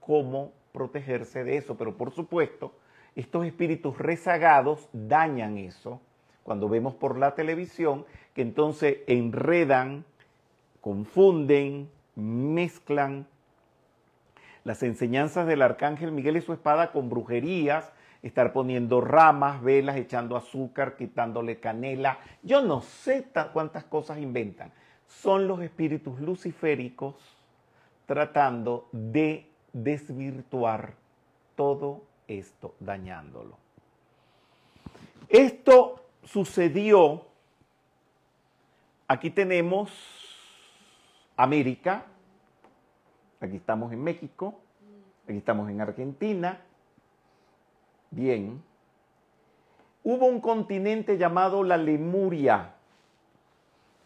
[0.00, 1.76] cómo protegerse de eso.
[1.76, 2.72] Pero por supuesto,
[3.14, 6.00] estos espíritus rezagados dañan eso.
[6.42, 8.04] Cuando vemos por la televisión,
[8.34, 10.04] que entonces enredan,
[10.80, 13.26] confunden, mezclan
[14.64, 17.92] las enseñanzas del arcángel Miguel y su espada con brujerías,
[18.22, 22.18] estar poniendo ramas, velas, echando azúcar, quitándole canela.
[22.42, 24.72] Yo no sé cuántas cosas inventan.
[25.06, 27.16] Son los espíritus luciféricos
[28.06, 30.94] tratando de desvirtuar
[31.56, 33.56] todo esto, dañándolo.
[35.28, 37.26] Esto sucedió,
[39.08, 39.90] aquí tenemos
[41.36, 42.06] América,
[43.40, 44.60] aquí estamos en México,
[45.26, 46.60] aquí estamos en Argentina,
[48.12, 48.62] Bien.
[50.04, 52.74] Hubo un continente llamado la Lemuria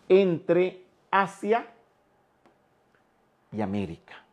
[0.08, 1.66] entre Asia
[3.50, 4.25] y América.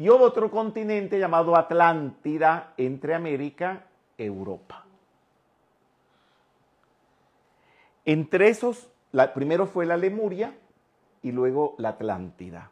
[0.00, 3.84] Y otro continente llamado Atlántida entre América
[4.16, 4.86] y Europa.
[8.06, 8.88] Entre esos,
[9.34, 10.56] primero fue la Lemuria
[11.22, 12.70] y luego la Atlántida.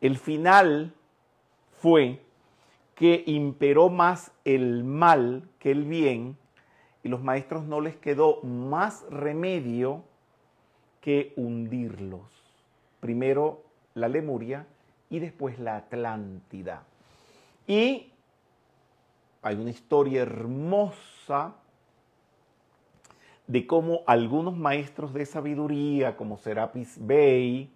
[0.00, 0.94] El final
[1.80, 2.20] fue
[2.94, 6.38] que imperó más el mal que el bien
[7.02, 10.04] y los maestros no les quedó más remedio
[11.00, 12.30] que hundirlos.
[13.00, 14.68] Primero la Lemuria
[15.14, 16.82] y después la Atlántida.
[17.68, 18.10] Y
[19.42, 21.54] hay una historia hermosa
[23.46, 27.70] de cómo algunos maestros de sabiduría, como Serapis Bey,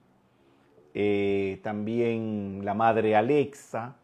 [0.94, 3.94] eh, también la madre Alexa,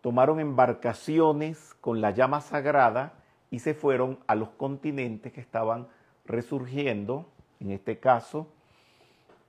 [0.00, 3.12] tomaron embarcaciones con la llama sagrada
[3.50, 5.86] y se fueron a los continentes que estaban
[6.24, 7.26] resurgiendo,
[7.60, 8.48] en este caso,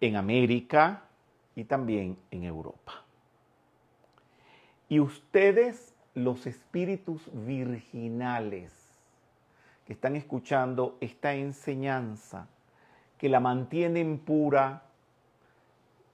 [0.01, 1.03] en América
[1.55, 3.03] y también en Europa.
[4.89, 8.71] Y ustedes, los espíritus virginales,
[9.85, 12.47] que están escuchando esta enseñanza,
[13.17, 14.83] que la mantienen pura,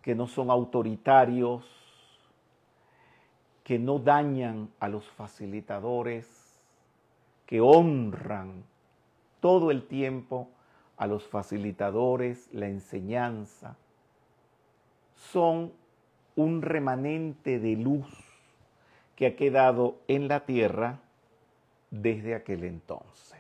[0.02, 1.66] que no son autoritarios,
[3.64, 6.28] que no dañan a los facilitadores,
[7.46, 8.64] que honran
[9.40, 10.50] todo el tiempo
[10.98, 13.78] a los facilitadores, la enseñanza,
[15.32, 15.74] son
[16.36, 18.08] un remanente de luz
[19.16, 21.00] que ha quedado en la tierra
[21.92, 23.38] desde aquel entonces.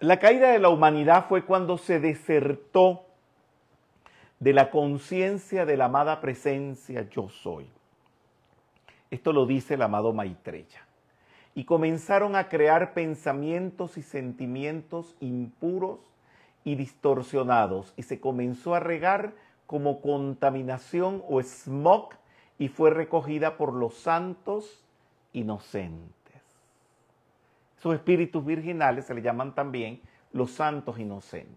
[0.00, 3.04] La caída de la humanidad fue cuando se desertó
[4.38, 7.66] de la conciencia de la amada presencia yo soy.
[9.10, 10.86] Esto lo dice el amado Maitreya.
[11.54, 15.98] Y comenzaron a crear pensamientos y sentimientos impuros
[16.68, 19.32] y distorsionados y se comenzó a regar
[19.66, 22.10] como contaminación o smog
[22.58, 24.84] y fue recogida por los santos
[25.32, 26.12] inocentes.
[27.78, 30.02] Esos espíritus virginales se le llaman también
[30.34, 31.56] los santos inocentes.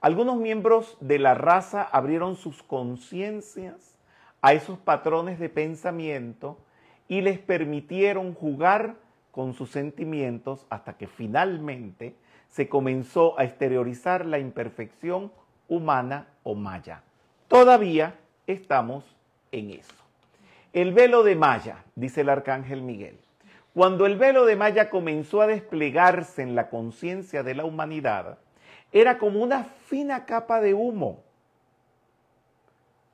[0.00, 3.96] Algunos miembros de la raza abrieron sus conciencias
[4.42, 6.58] a esos patrones de pensamiento
[7.06, 8.96] y les permitieron jugar
[9.30, 12.16] con sus sentimientos hasta que finalmente
[12.48, 15.32] se comenzó a exteriorizar la imperfección
[15.68, 17.02] humana o maya.
[17.46, 18.14] Todavía
[18.46, 19.04] estamos
[19.52, 19.94] en eso.
[20.72, 23.18] El velo de Maya, dice el arcángel Miguel,
[23.74, 28.38] cuando el velo de Maya comenzó a desplegarse en la conciencia de la humanidad,
[28.92, 31.22] era como una fina capa de humo,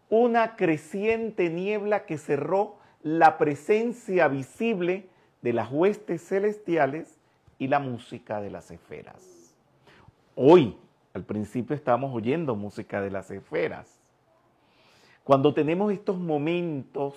[0.08, 5.08] una creciente niebla que cerró la presencia visible
[5.42, 7.18] de las huestes celestiales
[7.58, 9.54] y la música de las esferas.
[10.36, 10.76] Hoy,
[11.12, 14.00] al principio estamos oyendo música de las esferas.
[15.22, 17.14] Cuando tenemos estos momentos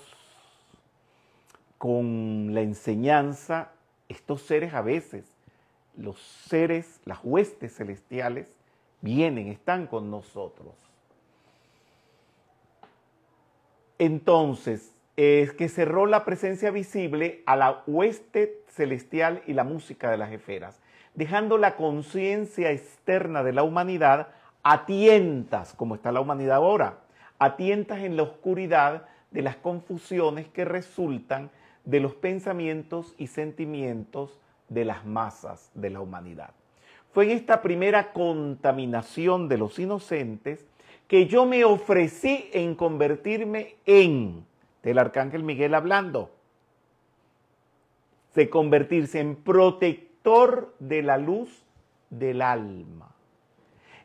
[1.78, 3.72] con la enseñanza,
[4.08, 5.26] estos seres a veces,
[5.96, 8.54] los seres, las huestes celestiales,
[9.02, 10.74] vienen, están con nosotros.
[14.00, 20.18] Entonces, es que cerró la presencia visible a la hueste celestial y la música de
[20.18, 20.80] las esferas,
[21.16, 24.28] dejando la conciencia externa de la humanidad
[24.62, 27.00] a tientas, como está la humanidad ahora,
[27.40, 31.50] a tientas en la oscuridad de las confusiones que resultan
[31.84, 34.40] de los pensamientos y sentimientos
[34.70, 36.52] de las masas de la humanidad.
[37.12, 40.66] Fue en esta primera contaminación de los inocentes
[41.08, 44.46] que yo me ofrecí en convertirme en,
[44.88, 46.32] del arcángel Miguel hablando,
[48.34, 51.66] de convertirse en protector de la luz
[52.10, 53.14] del alma,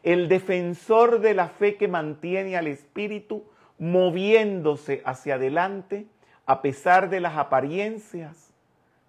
[0.03, 3.45] el defensor de la fe que mantiene al espíritu
[3.79, 6.09] moviéndose hacia adelante
[6.47, 8.53] a pesar de las apariencias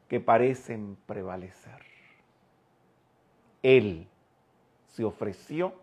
[0.07, 1.81] que parecen prevalecer.
[3.63, 4.07] Él
[4.89, 5.73] se ofreció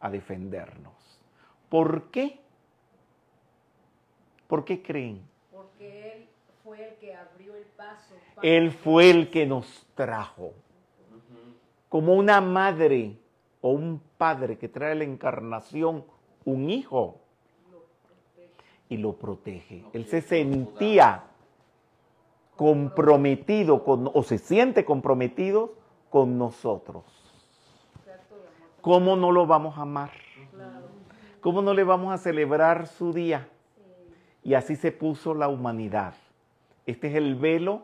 [0.00, 1.20] a defendernos.
[1.68, 2.40] ¿Por qué?
[4.48, 5.22] ¿Por qué creen?
[5.52, 6.28] Porque Él
[6.64, 8.14] fue el que abrió el paso.
[8.42, 10.52] Él fue el que nos trajo.
[11.88, 13.16] Como una madre
[13.60, 16.04] o un padre que trae la encarnación,
[16.44, 17.20] un hijo
[18.88, 19.84] y lo protege.
[19.92, 21.24] Él se sentía
[22.56, 25.74] comprometido con, o se siente comprometido
[26.08, 27.04] con nosotros.
[28.80, 30.10] ¿Cómo no lo vamos a amar?
[31.40, 33.48] ¿Cómo no le vamos a celebrar su día?
[34.48, 36.14] Y así se puso la humanidad.
[36.86, 37.82] Este es el velo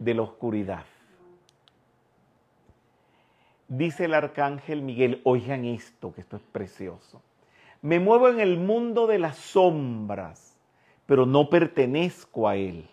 [0.00, 0.84] de la oscuridad.
[3.68, 7.22] Dice el arcángel Miguel, oigan esto, que esto es precioso.
[7.82, 10.56] Me muevo en el mundo de las sombras,
[11.06, 12.88] pero no pertenezco a él.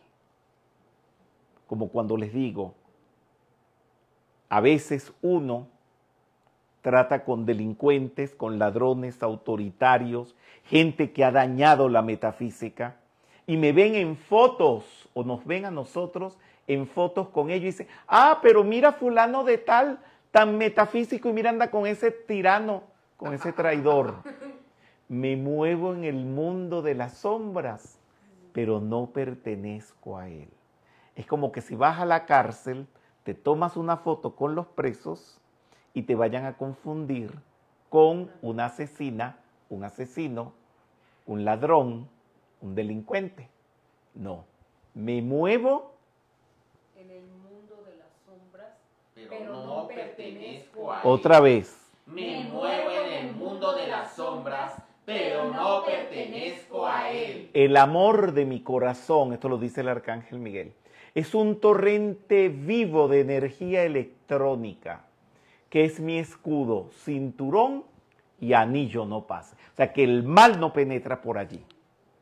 [1.65, 2.75] Como cuando les digo,
[4.49, 5.67] a veces uno
[6.83, 10.35] trata con delincuentes, con ladrones, autoritarios,
[10.65, 12.98] gente que ha dañado la metafísica,
[13.49, 16.37] y me ven en fotos o nos ven a nosotros
[16.67, 19.97] en fotos con ellos y dicen, ah, pero mira fulano de tal,
[20.29, 22.83] tan metafísico y mira anda con ese tirano,
[23.17, 24.17] con ese traidor
[25.09, 27.97] me muevo en el mundo de las sombras,
[28.53, 30.51] pero no pertenezco a él.
[31.15, 32.85] Es como que si vas a la cárcel,
[33.23, 35.41] te tomas una foto con los presos
[35.95, 37.33] y te vayan a confundir
[37.89, 39.37] con una asesina,
[39.69, 40.53] un asesino,
[41.25, 42.07] un ladrón,
[42.61, 43.49] un delincuente.
[44.13, 44.45] No,
[44.93, 45.93] me muevo
[46.97, 48.73] en el mundo de las sombras,
[49.13, 51.01] pero, pero no, no pertenezco a él.
[51.03, 51.75] Otra vez.
[52.05, 57.49] Me muevo en el mundo de las sombras, pero no pertenezco a él.
[57.53, 60.73] El amor de mi corazón, esto lo dice el arcángel Miguel,
[61.15, 65.05] es un torrente vivo de energía electrónica,
[65.69, 67.83] que es mi escudo, cinturón
[68.39, 69.55] y anillo no pasa.
[69.73, 71.63] O sea, que el mal no penetra por allí,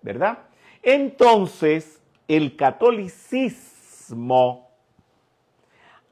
[0.02, 0.40] ¿verdad?
[0.82, 4.70] Entonces, el catolicismo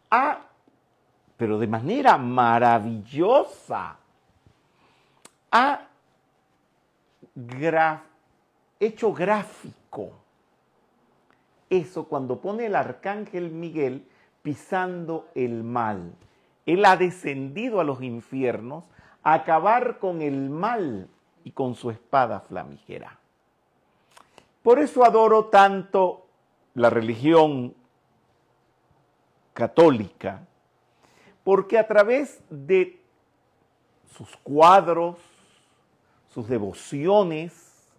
[0.10, 0.42] ha,
[1.38, 3.98] pero de manera maravillosa,
[5.52, 5.88] ha
[8.80, 10.26] hecho gráfico
[11.70, 14.08] eso cuando pone el arcángel Miguel
[14.42, 16.14] pisando el mal.
[16.66, 18.86] Él ha descendido a los infiernos
[19.24, 21.08] a acabar con el mal
[21.44, 23.20] y con su espada flamígera.
[24.66, 26.26] Por eso adoro tanto
[26.74, 27.76] la religión
[29.54, 30.42] católica,
[31.44, 33.00] porque a través de
[34.18, 35.20] sus cuadros,
[36.30, 37.94] sus devociones,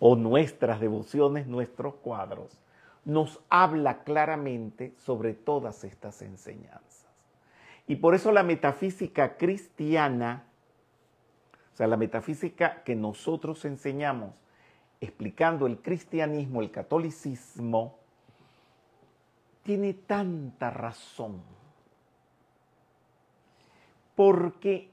[0.00, 2.56] o nuestras devociones, nuestros cuadros,
[3.04, 7.04] nos habla claramente sobre todas estas enseñanzas.
[7.86, 10.46] Y por eso la metafísica cristiana,
[11.74, 14.40] o sea, la metafísica que nosotros enseñamos
[15.00, 17.98] explicando el cristianismo, el catolicismo,
[19.62, 21.42] tiene tanta razón.
[24.14, 24.90] Porque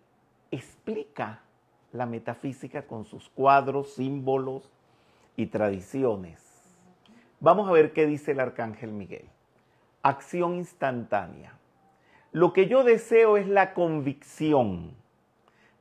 [0.52, 1.42] explica
[1.92, 4.70] la metafísica con sus cuadros, símbolos
[5.36, 6.42] y tradiciones.
[7.40, 9.26] Vamos a ver qué dice el arcángel Miguel.
[10.04, 11.58] Acción instantánea.
[12.32, 14.94] Lo que yo deseo es la convicción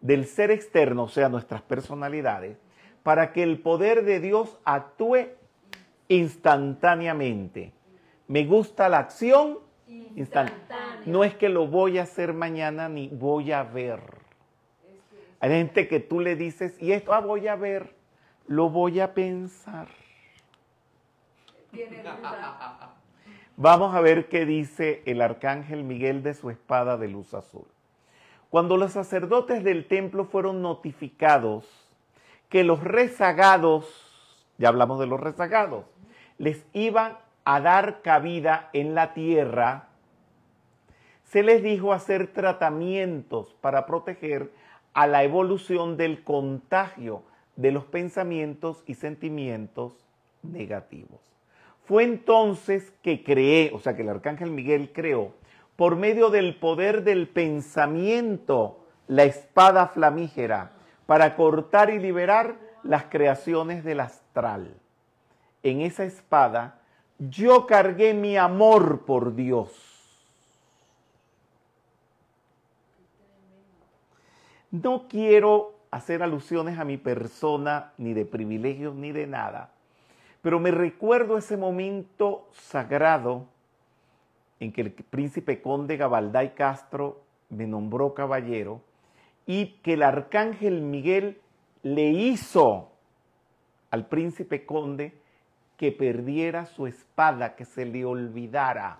[0.00, 2.58] del ser externo, o sea, nuestras personalidades,
[3.04, 5.28] para que el poder de Dios actúe
[6.08, 7.72] instantáneamente.
[8.26, 9.58] Me gusta la acción
[10.16, 11.02] instantánea.
[11.04, 14.00] No es que lo voy a hacer mañana ni voy a ver.
[15.38, 17.94] Hay gente que tú le dices, y esto, ah, voy a ver,
[18.46, 19.88] lo voy a pensar.
[21.70, 22.94] Tiene duda.
[23.56, 27.66] Vamos a ver qué dice el arcángel Miguel de su espada de luz azul.
[28.48, 31.83] Cuando los sacerdotes del templo fueron notificados
[32.54, 33.84] que los rezagados,
[34.58, 35.86] ya hablamos de los rezagados,
[36.38, 39.88] les iban a dar cabida en la tierra,
[41.24, 44.52] se les dijo hacer tratamientos para proteger
[44.92, 47.24] a la evolución del contagio
[47.56, 50.06] de los pensamientos y sentimientos
[50.44, 51.18] negativos.
[51.86, 55.32] Fue entonces que creé, o sea que el arcángel Miguel creó,
[55.74, 60.73] por medio del poder del pensamiento, la espada flamígera,
[61.06, 64.74] para cortar y liberar las creaciones del astral.
[65.62, 66.80] En esa espada
[67.18, 69.70] yo cargué mi amor por Dios.
[74.70, 79.70] No quiero hacer alusiones a mi persona, ni de privilegios, ni de nada,
[80.42, 83.46] pero me recuerdo ese momento sagrado
[84.58, 88.80] en que el príncipe conde Gabaldá Castro me nombró caballero
[89.46, 91.40] y que el arcángel Miguel
[91.82, 92.90] le hizo
[93.90, 95.12] al príncipe conde
[95.76, 98.98] que perdiera su espada, que se le olvidara.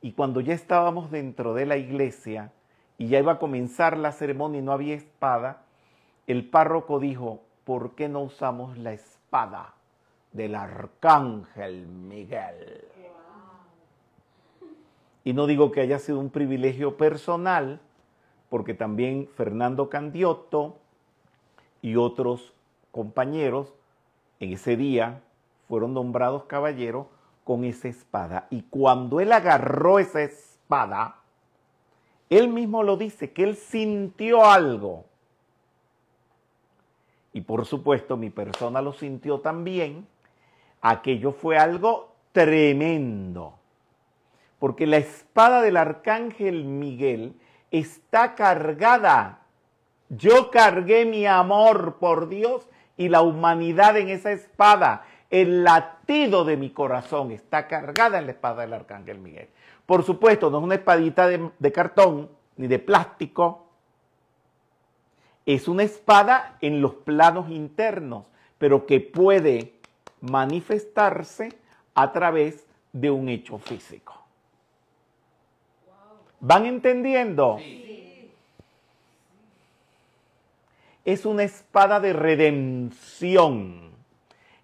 [0.00, 2.52] Y cuando ya estábamos dentro de la iglesia
[2.96, 5.62] y ya iba a comenzar la ceremonia y no había espada,
[6.26, 9.74] el párroco dijo, ¿por qué no usamos la espada
[10.32, 12.84] del arcángel Miguel?
[15.24, 17.80] Y no digo que haya sido un privilegio personal,
[18.48, 20.78] porque también Fernando Candiotto
[21.82, 22.54] y otros
[22.90, 23.72] compañeros
[24.40, 25.20] en ese día
[25.68, 27.06] fueron nombrados caballeros
[27.44, 28.46] con esa espada.
[28.50, 31.16] Y cuando él agarró esa espada,
[32.30, 35.04] él mismo lo dice, que él sintió algo.
[37.32, 40.06] Y por supuesto mi persona lo sintió también.
[40.80, 43.54] Aquello fue algo tremendo.
[44.58, 47.34] Porque la espada del arcángel Miguel
[47.70, 49.40] está cargada.
[50.08, 55.04] Yo cargué mi amor por Dios y la humanidad en esa espada.
[55.30, 59.48] El latido de mi corazón está cargada en la espada del arcángel Miguel.
[59.84, 63.66] Por supuesto, no es una espadita de, de cartón ni de plástico.
[65.44, 68.24] Es una espada en los planos internos,
[68.58, 69.74] pero que puede
[70.20, 71.50] manifestarse
[71.94, 74.27] a través de un hecho físico.
[76.40, 77.58] ¿Van entendiendo?
[77.58, 78.30] Sí.
[81.04, 83.92] Es una espada de redención,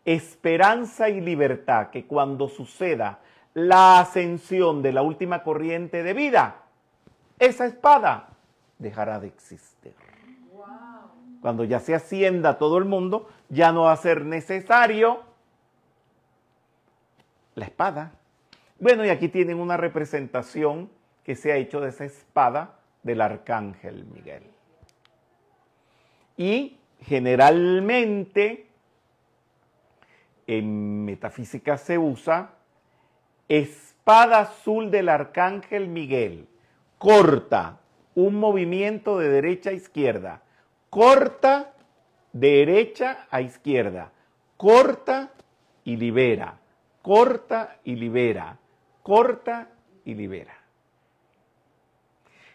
[0.05, 3.21] esperanza y libertad que cuando suceda
[3.55, 6.63] la ascensión de la última corriente de vida,
[7.39, 8.29] esa espada
[8.79, 9.95] dejará de existir.
[11.41, 15.23] Cuando ya se ascienda todo el mundo, ya no va a ser necesario
[17.55, 18.13] la espada.
[18.81, 20.91] Bueno, y aquí tienen una representación
[21.25, 24.43] que se ha hecho de esa espada del arcángel Miguel.
[26.37, 28.67] Y generalmente
[30.47, 32.51] en metafísica se usa
[33.49, 36.49] espada azul del arcángel Miguel,
[36.99, 37.81] corta,
[38.15, 40.43] un movimiento de derecha a izquierda,
[40.91, 41.73] corta,
[42.33, 44.13] derecha a izquierda,
[44.57, 45.31] corta
[45.85, 46.59] y libera,
[47.03, 48.59] corta y libera,
[49.03, 49.69] corta
[50.05, 50.64] y libera.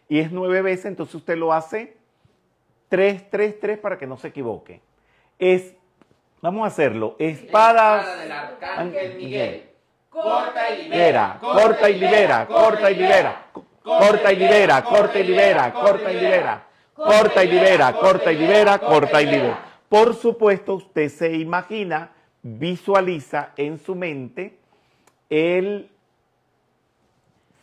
[0.10, 1.96] Y es nueve veces, entonces usted lo hace
[2.90, 4.82] tres, tres, tres para que no se equivoque.
[5.38, 5.76] Es,
[6.42, 9.70] vamos a hacerlo, espada, Espada del arcángel Miguel.
[10.10, 13.46] Corta y libera, corta y libera, corta y libera,
[13.84, 16.64] corta y libera, corta y libera, corta y libera,
[16.96, 19.66] corta y libera, corta y libera, corta y libera.
[19.88, 24.58] Por supuesto, usted se imagina, visualiza en su mente
[25.30, 25.90] el,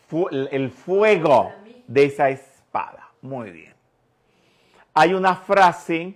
[0.09, 1.53] fu- el fuego
[1.87, 3.11] de esa espada.
[3.23, 3.75] Muy bien.
[4.95, 6.15] Hay una frase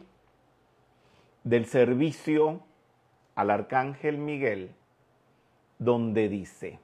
[1.45, 2.61] del servicio
[3.35, 4.75] al arcángel Miguel
[5.79, 6.79] donde dice,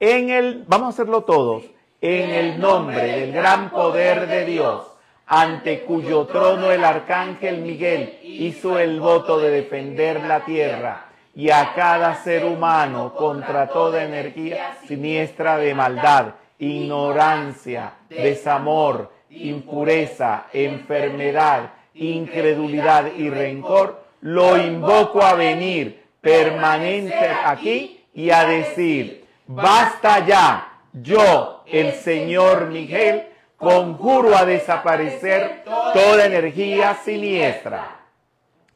[0.00, 1.64] en el, vamos a hacerlo todos,
[2.00, 4.86] en el nombre del gran poder de Dios,
[5.26, 11.72] ante cuyo trono el arcángel Miguel hizo el voto de defender la tierra y a
[11.74, 23.30] cada ser humano contra toda energía siniestra de maldad, ignorancia, desamor, impureza, enfermedad, incredulidad y
[23.30, 32.70] rencor, lo invoco a venir permanente aquí y a decir, basta ya, yo, el Señor
[32.70, 33.26] Miguel,
[33.56, 38.00] conjuro a desaparecer toda energía siniestra.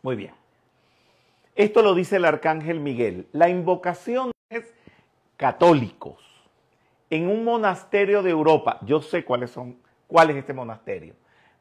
[0.02, 0.32] Muy bien.
[1.54, 3.26] Esto lo dice el arcángel Miguel.
[3.32, 4.64] La invocación es
[5.36, 6.27] católicos.
[7.10, 11.14] En un monasterio de Europa, yo sé cuáles son, cuál es este monasterio.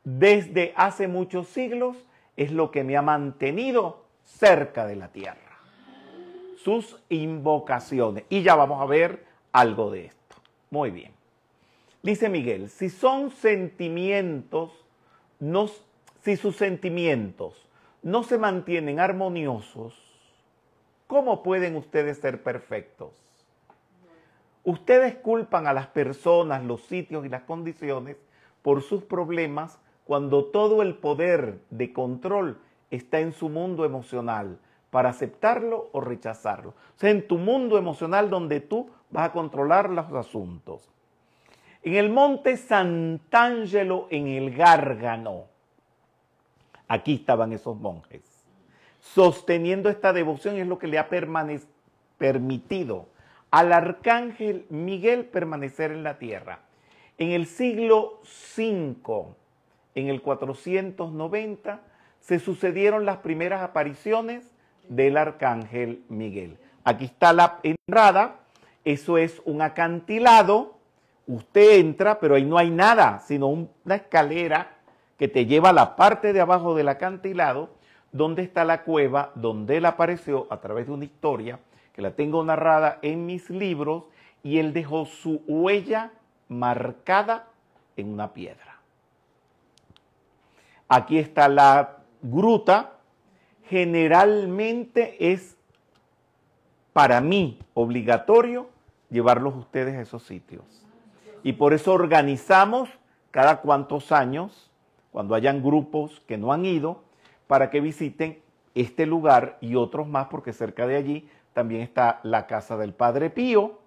[0.03, 1.97] Desde hace muchos siglos
[2.35, 5.37] es lo que me ha mantenido cerca de la tierra.
[6.57, 8.25] Sus invocaciones.
[8.29, 10.35] Y ya vamos a ver algo de esto.
[10.69, 11.11] Muy bien.
[12.03, 14.71] Dice Miguel, si son sentimientos,
[16.21, 17.67] si sus sentimientos
[18.01, 19.93] no se mantienen armoniosos,
[21.07, 23.11] ¿cómo pueden ustedes ser perfectos?
[24.67, 28.17] Ustedes culpan a las personas, los sitios y las condiciones
[28.61, 32.59] por sus problemas cuando todo el poder de control
[32.91, 34.59] está en su mundo emocional
[34.89, 36.71] para aceptarlo o rechazarlo.
[36.71, 40.89] O sea, en tu mundo emocional donde tú vas a controlar los asuntos.
[41.81, 45.45] En el monte Sant'Angelo, en el Gárgano,
[46.89, 48.43] aquí estaban esos monjes,
[48.99, 51.07] sosteniendo esta devoción y es lo que le ha
[52.17, 53.05] permitido
[53.51, 56.59] al arcángel Miguel permanecer en la tierra.
[57.17, 58.21] En el siglo
[58.55, 59.25] V,
[59.95, 61.81] en el 490,
[62.19, 64.51] se sucedieron las primeras apariciones
[64.89, 66.57] del arcángel Miguel.
[66.83, 68.35] Aquí está la entrada,
[68.85, 70.77] eso es un acantilado,
[71.25, 74.75] usted entra, pero ahí no hay nada, sino un- una escalera
[75.17, 77.69] que te lleva a la parte de abajo del acantilado,
[78.11, 81.59] donde está la cueva, donde él apareció a través de una historia
[81.97, 84.03] que la tengo narrada en mis libros,
[84.43, 86.11] y él dejó su huella
[86.47, 87.47] marcada
[87.95, 88.79] en una piedra.
[90.87, 92.99] Aquí está la gruta,
[93.63, 95.57] generalmente es
[96.93, 98.69] para mí obligatorio
[99.09, 100.85] llevarlos ustedes a esos sitios.
[101.41, 102.89] Y por eso organizamos
[103.31, 104.69] cada cuantos años,
[105.11, 107.01] cuando hayan grupos que no han ido,
[107.47, 108.39] para que visiten
[108.75, 111.27] este lugar y otros más, porque cerca de allí
[111.57, 113.79] también está la casa del Padre Pío,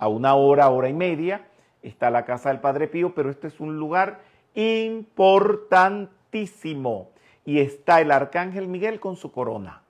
[0.00, 1.46] a una hora, hora y media,
[1.80, 4.22] está la casa del Padre Pío, pero este es un lugar
[4.54, 7.10] importantísimo.
[7.44, 9.82] Y está el Arcángel Miguel con su corona.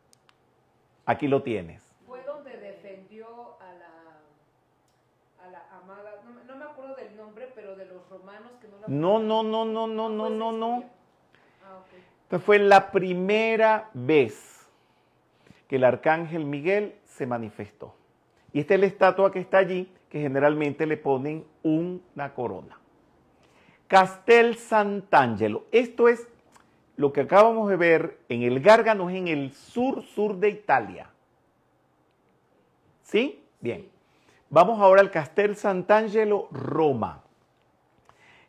[1.07, 1.83] Aquí lo tienes.
[2.07, 3.27] Fue donde defendió
[3.61, 8.07] a la, a la amada, no, me- no me acuerdo del nombre, pero de los
[8.11, 10.85] romanos que no la No, no, no, no, no, no, no, no.
[11.65, 11.79] Ah.
[12.25, 14.69] Esta fue la primera vez
[15.67, 17.95] que el arcángel Miguel se manifestó.
[18.53, 22.79] Y esta es la estatua que está allí, que generalmente le ponen una corona.
[23.87, 25.67] Castel Sant'Angelo.
[25.71, 26.27] Esto es
[26.97, 31.11] lo que acabamos de ver en el Gárgano, en el sur, sur de Italia.
[33.03, 33.43] ¿Sí?
[33.61, 33.89] Bien.
[34.51, 37.23] Vamos ahora al Castel Sant'Angelo, Roma.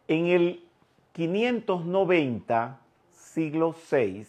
[0.08, 0.66] En el
[1.14, 2.80] 590,
[3.12, 4.26] siglo VI,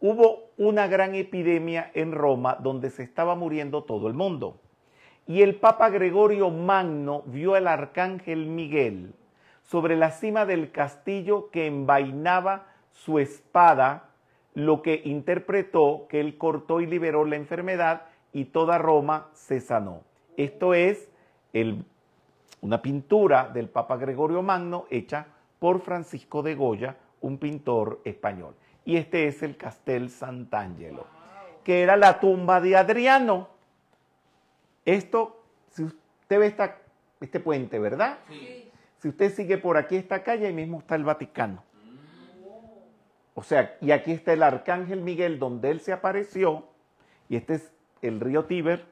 [0.00, 4.60] hubo una gran epidemia en Roma donde se estaba muriendo todo el mundo.
[5.26, 9.14] Y el Papa Gregorio Magno vio al arcángel Miguel
[9.62, 14.10] sobre la cima del castillo que envainaba su espada,
[14.54, 20.02] lo que interpretó que él cortó y liberó la enfermedad y toda Roma se sanó.
[20.36, 21.08] Esto es
[22.60, 25.26] una pintura del Papa Gregorio Magno hecha
[25.58, 28.54] por Francisco de Goya, un pintor español.
[28.86, 31.06] Y este es el Castel Sant'Angelo,
[31.64, 33.48] que era la tumba de Adriano.
[34.84, 36.54] Esto, si usted ve
[37.20, 38.20] este puente, ¿verdad?
[38.28, 38.70] Sí.
[38.98, 41.62] Si usted sigue por aquí esta calle, ahí mismo está el Vaticano.
[43.34, 46.64] O sea, y aquí está el Arcángel Miguel donde él se apareció,
[47.28, 48.86] y este es el río Tíber,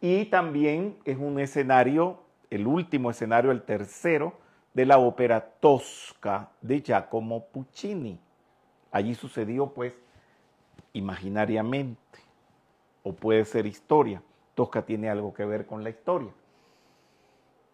[0.00, 2.20] y también es un escenario,
[2.50, 4.41] el último escenario, el tercero,
[4.74, 8.18] de la ópera Tosca de Giacomo Puccini.
[8.90, 9.94] Allí sucedió pues
[10.92, 11.98] imaginariamente,
[13.02, 14.22] o puede ser historia.
[14.54, 16.30] Tosca tiene algo que ver con la historia.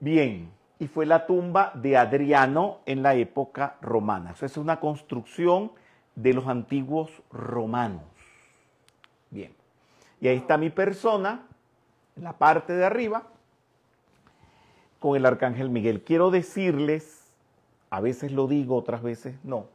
[0.00, 4.30] Bien, y fue la tumba de Adriano en la época romana.
[4.32, 5.72] Eso es una construcción
[6.14, 8.02] de los antiguos romanos.
[9.30, 9.52] Bien,
[10.20, 11.46] y ahí está mi persona,
[12.16, 13.24] en la parte de arriba,
[14.98, 16.02] con el arcángel Miguel.
[16.02, 17.32] Quiero decirles,
[17.90, 19.66] a veces lo digo, otras veces no,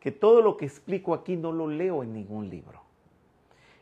[0.00, 2.82] que todo lo que explico aquí no lo leo en ningún libro.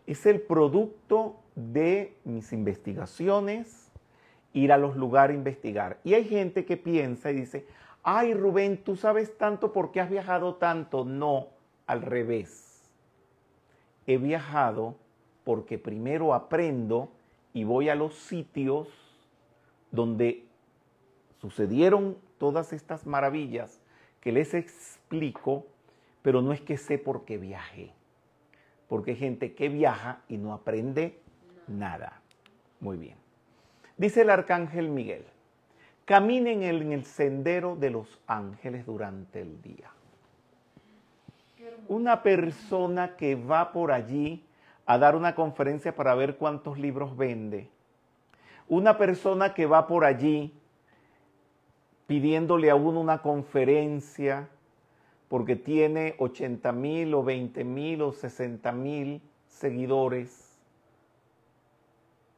[0.06, 3.90] Es el producto de mis investigaciones,
[4.52, 5.98] ir a los lugares a investigar.
[6.04, 7.66] Y hay gente que piensa y dice,
[8.02, 11.04] ay Rubén, tú sabes tanto porque has viajado tanto.
[11.04, 11.48] No,
[11.86, 12.82] al revés.
[14.06, 14.96] He viajado
[15.44, 17.10] porque primero aprendo
[17.52, 18.88] y voy a los sitios
[19.90, 20.45] donde
[21.50, 23.80] sucedieron todas estas maravillas
[24.20, 25.64] que les explico,
[26.22, 27.92] pero no es que sé por qué viajé,
[28.88, 31.20] porque hay gente que viaja y no aprende
[31.68, 32.20] nada.
[32.80, 33.16] Muy bien.
[33.96, 35.24] Dice el arcángel Miguel,
[36.04, 39.90] caminen en el sendero de los ángeles durante el día.
[41.86, 44.44] Una persona que va por allí
[44.84, 47.70] a dar una conferencia para ver cuántos libros vende.
[48.66, 50.52] Una persona que va por allí
[52.06, 54.48] pidiéndole a uno una conferencia
[55.28, 60.56] porque tiene 80 mil o 20 mil o 60 mil seguidores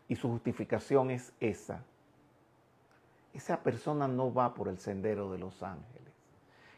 [0.09, 1.83] y su justificación es esa.
[3.35, 5.99] Esa persona no va por el sendero de los ángeles.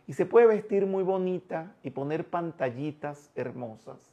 [0.08, 4.10] Y se puede vestir muy bonita y poner pantallitas hermosas,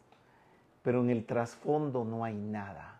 [0.83, 2.96] pero en el trasfondo no hay nada.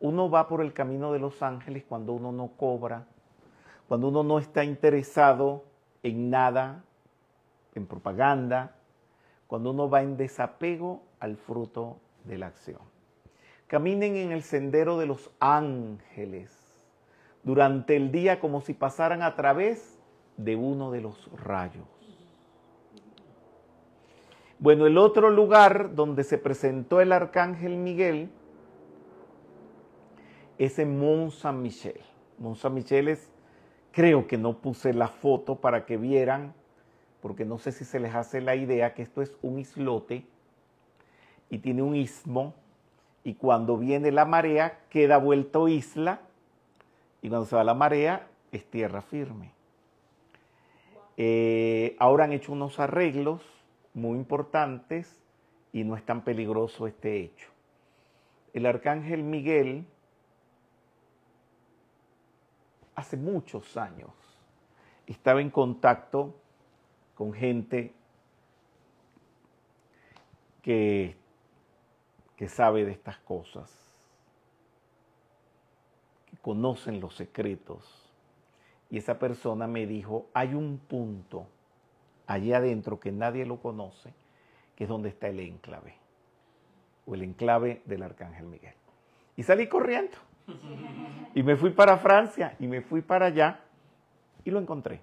[0.00, 3.06] Uno va por el camino de los ángeles cuando uno no cobra,
[3.86, 5.64] cuando uno no está interesado
[6.02, 6.84] en nada,
[7.74, 8.76] en propaganda,
[9.46, 12.78] cuando uno va en desapego al fruto de la acción.
[13.66, 16.50] Caminen en el sendero de los ángeles
[17.42, 19.98] durante el día como si pasaran a través
[20.36, 21.86] de uno de los rayos.
[24.58, 28.30] Bueno, el otro lugar donde se presentó el arcángel Miguel
[30.60, 31.98] es en Mont Saint-Michel.
[32.36, 33.32] Mont Saint-Michel es,
[33.92, 36.52] creo que no puse la foto para que vieran,
[37.22, 40.26] porque no sé si se les hace la idea que esto es un islote
[41.48, 42.54] y tiene un istmo
[43.24, 46.20] y cuando viene la marea queda vuelto isla
[47.22, 49.52] y cuando se va la marea es tierra firme.
[51.16, 53.40] Eh, ahora han hecho unos arreglos
[53.94, 55.22] muy importantes
[55.72, 57.48] y no es tan peligroso este hecho.
[58.52, 59.86] El arcángel Miguel
[63.00, 64.10] hace muchos años
[65.06, 66.34] estaba en contacto
[67.14, 67.92] con gente
[70.62, 71.16] que,
[72.36, 73.74] que sabe de estas cosas,
[76.26, 78.08] que conocen los secretos.
[78.90, 81.46] Y esa persona me dijo, hay un punto
[82.26, 84.12] allí adentro que nadie lo conoce,
[84.76, 85.94] que es donde está el enclave,
[87.06, 88.74] o el enclave del Arcángel Miguel.
[89.36, 90.29] Y salí corriendo.
[91.34, 93.60] Y me fui para Francia y me fui para allá
[94.44, 95.00] y lo encontré.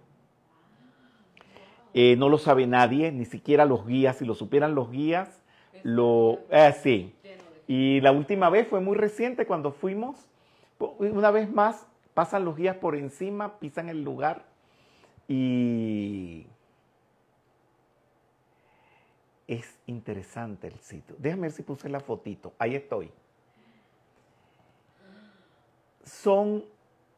[1.93, 4.17] Eh, no lo sabe nadie, ni siquiera los guías.
[4.17, 5.41] Si lo supieran los guías,
[5.83, 6.39] lo...
[6.51, 7.15] Eh, sí.
[7.65, 10.27] Y la última vez fue muy reciente cuando fuimos.
[10.99, 14.45] Una vez más, pasan los guías por encima, pisan el lugar
[15.27, 16.45] y
[19.47, 21.15] es interesante el sitio.
[21.17, 22.53] Déjame ver si puse la fotito.
[22.59, 23.11] Ahí estoy.
[26.07, 26.65] Son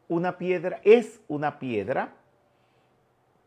[0.08, 2.14] una piedra, es una piedra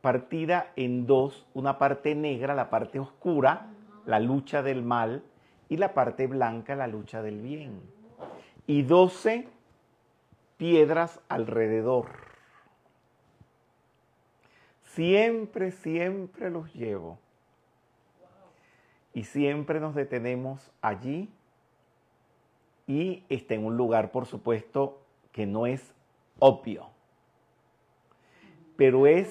[0.00, 3.66] partida en dos, una parte negra, la parte oscura,
[4.06, 5.22] la lucha del mal,
[5.68, 7.80] y la parte blanca, la lucha del bien.
[8.66, 9.48] Y doce
[10.56, 12.06] piedras alrededor.
[14.82, 17.18] Siempre, siempre los llevo.
[19.14, 21.30] Y siempre nos detenemos allí
[22.86, 25.01] y está en un lugar, por supuesto,
[25.32, 25.92] que no es
[26.38, 26.86] obvio.
[28.76, 29.28] Pero es,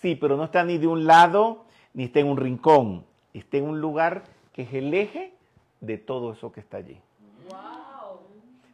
[0.00, 3.04] sí, pero no está ni de un lado, ni está en un rincón.
[3.34, 5.32] Está en un lugar que es el eje
[5.80, 7.00] de todo eso que está allí.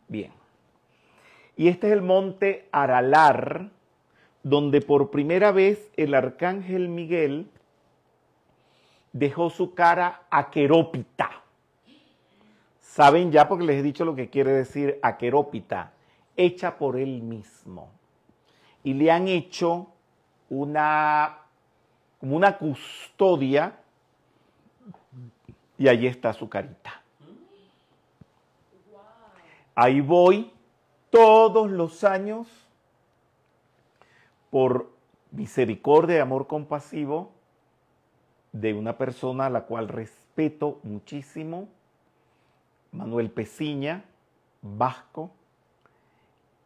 [0.09, 0.32] Bien.
[1.57, 3.70] Y este es el monte Aralar,
[4.43, 7.49] donde por primera vez el arcángel Miguel
[9.12, 11.43] dejó su cara aquerópita.
[12.95, 15.95] Saben ya porque les he dicho lo que quiere decir aquerópita,
[16.36, 17.90] hecha por él mismo.
[18.84, 19.88] Y le han hecho
[20.49, 21.38] una,
[22.20, 23.80] como una custodia,
[25.76, 27.03] y ahí está su carita.
[29.74, 30.53] Ahí voy
[31.11, 32.47] todos los años
[34.51, 34.92] por
[35.32, 37.32] misericordia y amor compasivo
[38.53, 41.66] de una persona a la cual respeto muchísimo,
[42.95, 44.05] Manuel Peciña,
[44.62, 45.30] vasco,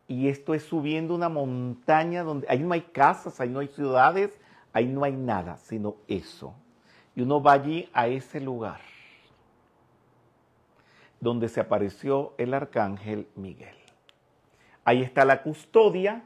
[0.06, 4.38] y esto es subiendo una montaña donde ahí no hay casas, ahí no hay ciudades,
[4.72, 6.54] ahí no hay nada, sino eso.
[7.16, 8.80] Y uno va allí a ese lugar
[11.20, 13.74] donde se apareció el arcángel Miguel.
[14.84, 16.24] Ahí está la custodia,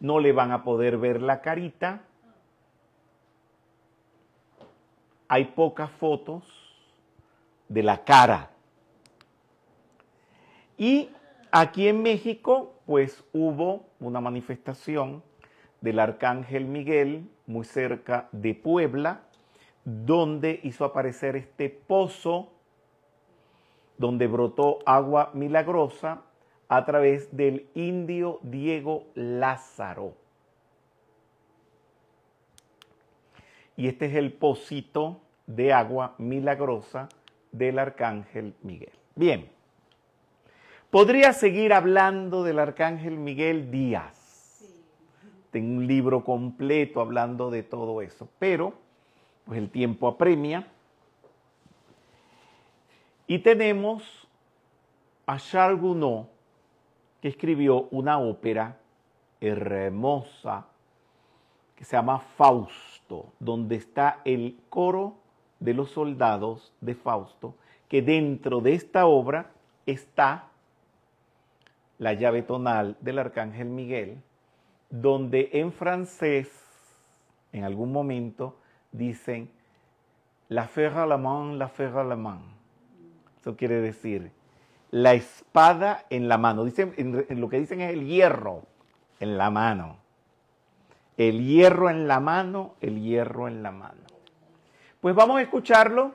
[0.00, 2.02] no le van a poder ver la carita,
[5.28, 6.44] hay pocas fotos
[7.68, 8.50] de la cara.
[10.78, 11.10] Y
[11.50, 15.22] aquí en México, pues hubo una manifestación
[15.80, 19.22] del Arcángel Miguel muy cerca de Puebla,
[19.84, 22.52] donde hizo aparecer este pozo
[23.96, 26.22] donde brotó agua milagrosa
[26.68, 30.14] a través del indio Diego Lázaro.
[33.76, 37.08] Y este es el pocito de agua milagrosa
[37.50, 38.92] del arcángel Miguel.
[39.14, 39.50] Bien,
[40.90, 44.14] podría seguir hablando del arcángel Miguel días.
[45.50, 48.74] Tengo un libro completo hablando de todo eso, pero
[49.44, 50.66] pues el tiempo apremia.
[53.26, 54.28] Y tenemos
[55.26, 56.26] a Charles Gounod,
[57.20, 58.78] que escribió una ópera
[59.40, 60.66] hermosa
[61.74, 65.16] que se llama Fausto donde está el coro
[65.60, 67.54] de los soldados de Fausto,
[67.88, 69.50] que dentro de esta obra
[69.86, 70.48] está
[71.98, 74.22] la llave tonal del arcángel Miguel,
[74.90, 76.48] donde en francés,
[77.52, 78.56] en algún momento,
[78.92, 79.50] dicen
[80.48, 82.40] la ferra la main, la ferra la main.
[83.40, 84.30] Eso quiere decir
[84.90, 86.64] la espada en la mano.
[86.64, 88.62] Dicen, en lo que dicen es el hierro
[89.20, 89.98] en la mano.
[91.16, 94.00] El hierro en la mano, el hierro en la mano.
[95.00, 96.12] Pues vamos a escucharlo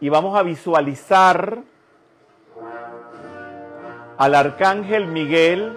[0.00, 1.62] y vamos a visualizar
[4.16, 5.76] al arcángel Miguel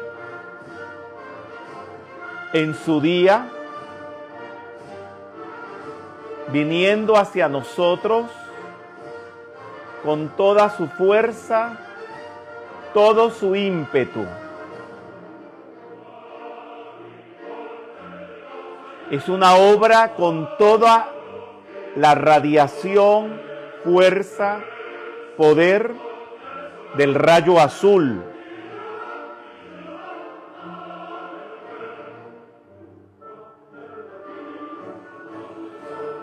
[2.54, 3.50] en su día,
[6.50, 8.26] viniendo hacia nosotros
[10.04, 11.78] con toda su fuerza,
[12.94, 14.26] todo su ímpetu.
[19.12, 21.12] Es una obra con toda
[21.96, 23.42] la radiación,
[23.84, 24.60] fuerza,
[25.38, 26.07] poder
[26.96, 28.24] del rayo azul.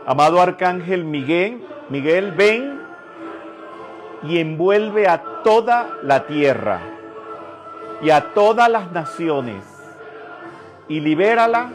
[0.06, 2.80] Amado Arcángel Miguel, Miguel, ven
[4.22, 6.80] y envuelve a toda la tierra
[8.02, 9.64] y a todas las naciones
[10.88, 11.70] y libérala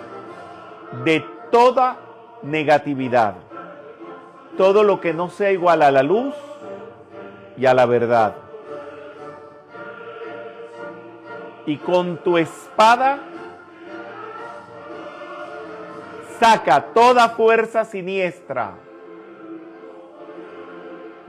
[1.03, 1.97] de toda
[2.43, 3.35] negatividad,
[4.57, 6.35] todo lo que no sea igual a la luz
[7.57, 8.35] y a la verdad.
[11.65, 13.19] Y con tu espada
[16.39, 18.73] saca toda fuerza siniestra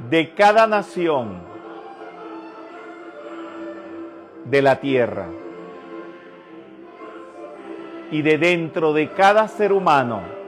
[0.08, 1.42] de cada nación
[4.44, 5.26] de la tierra
[8.10, 10.39] y de dentro de cada ser humano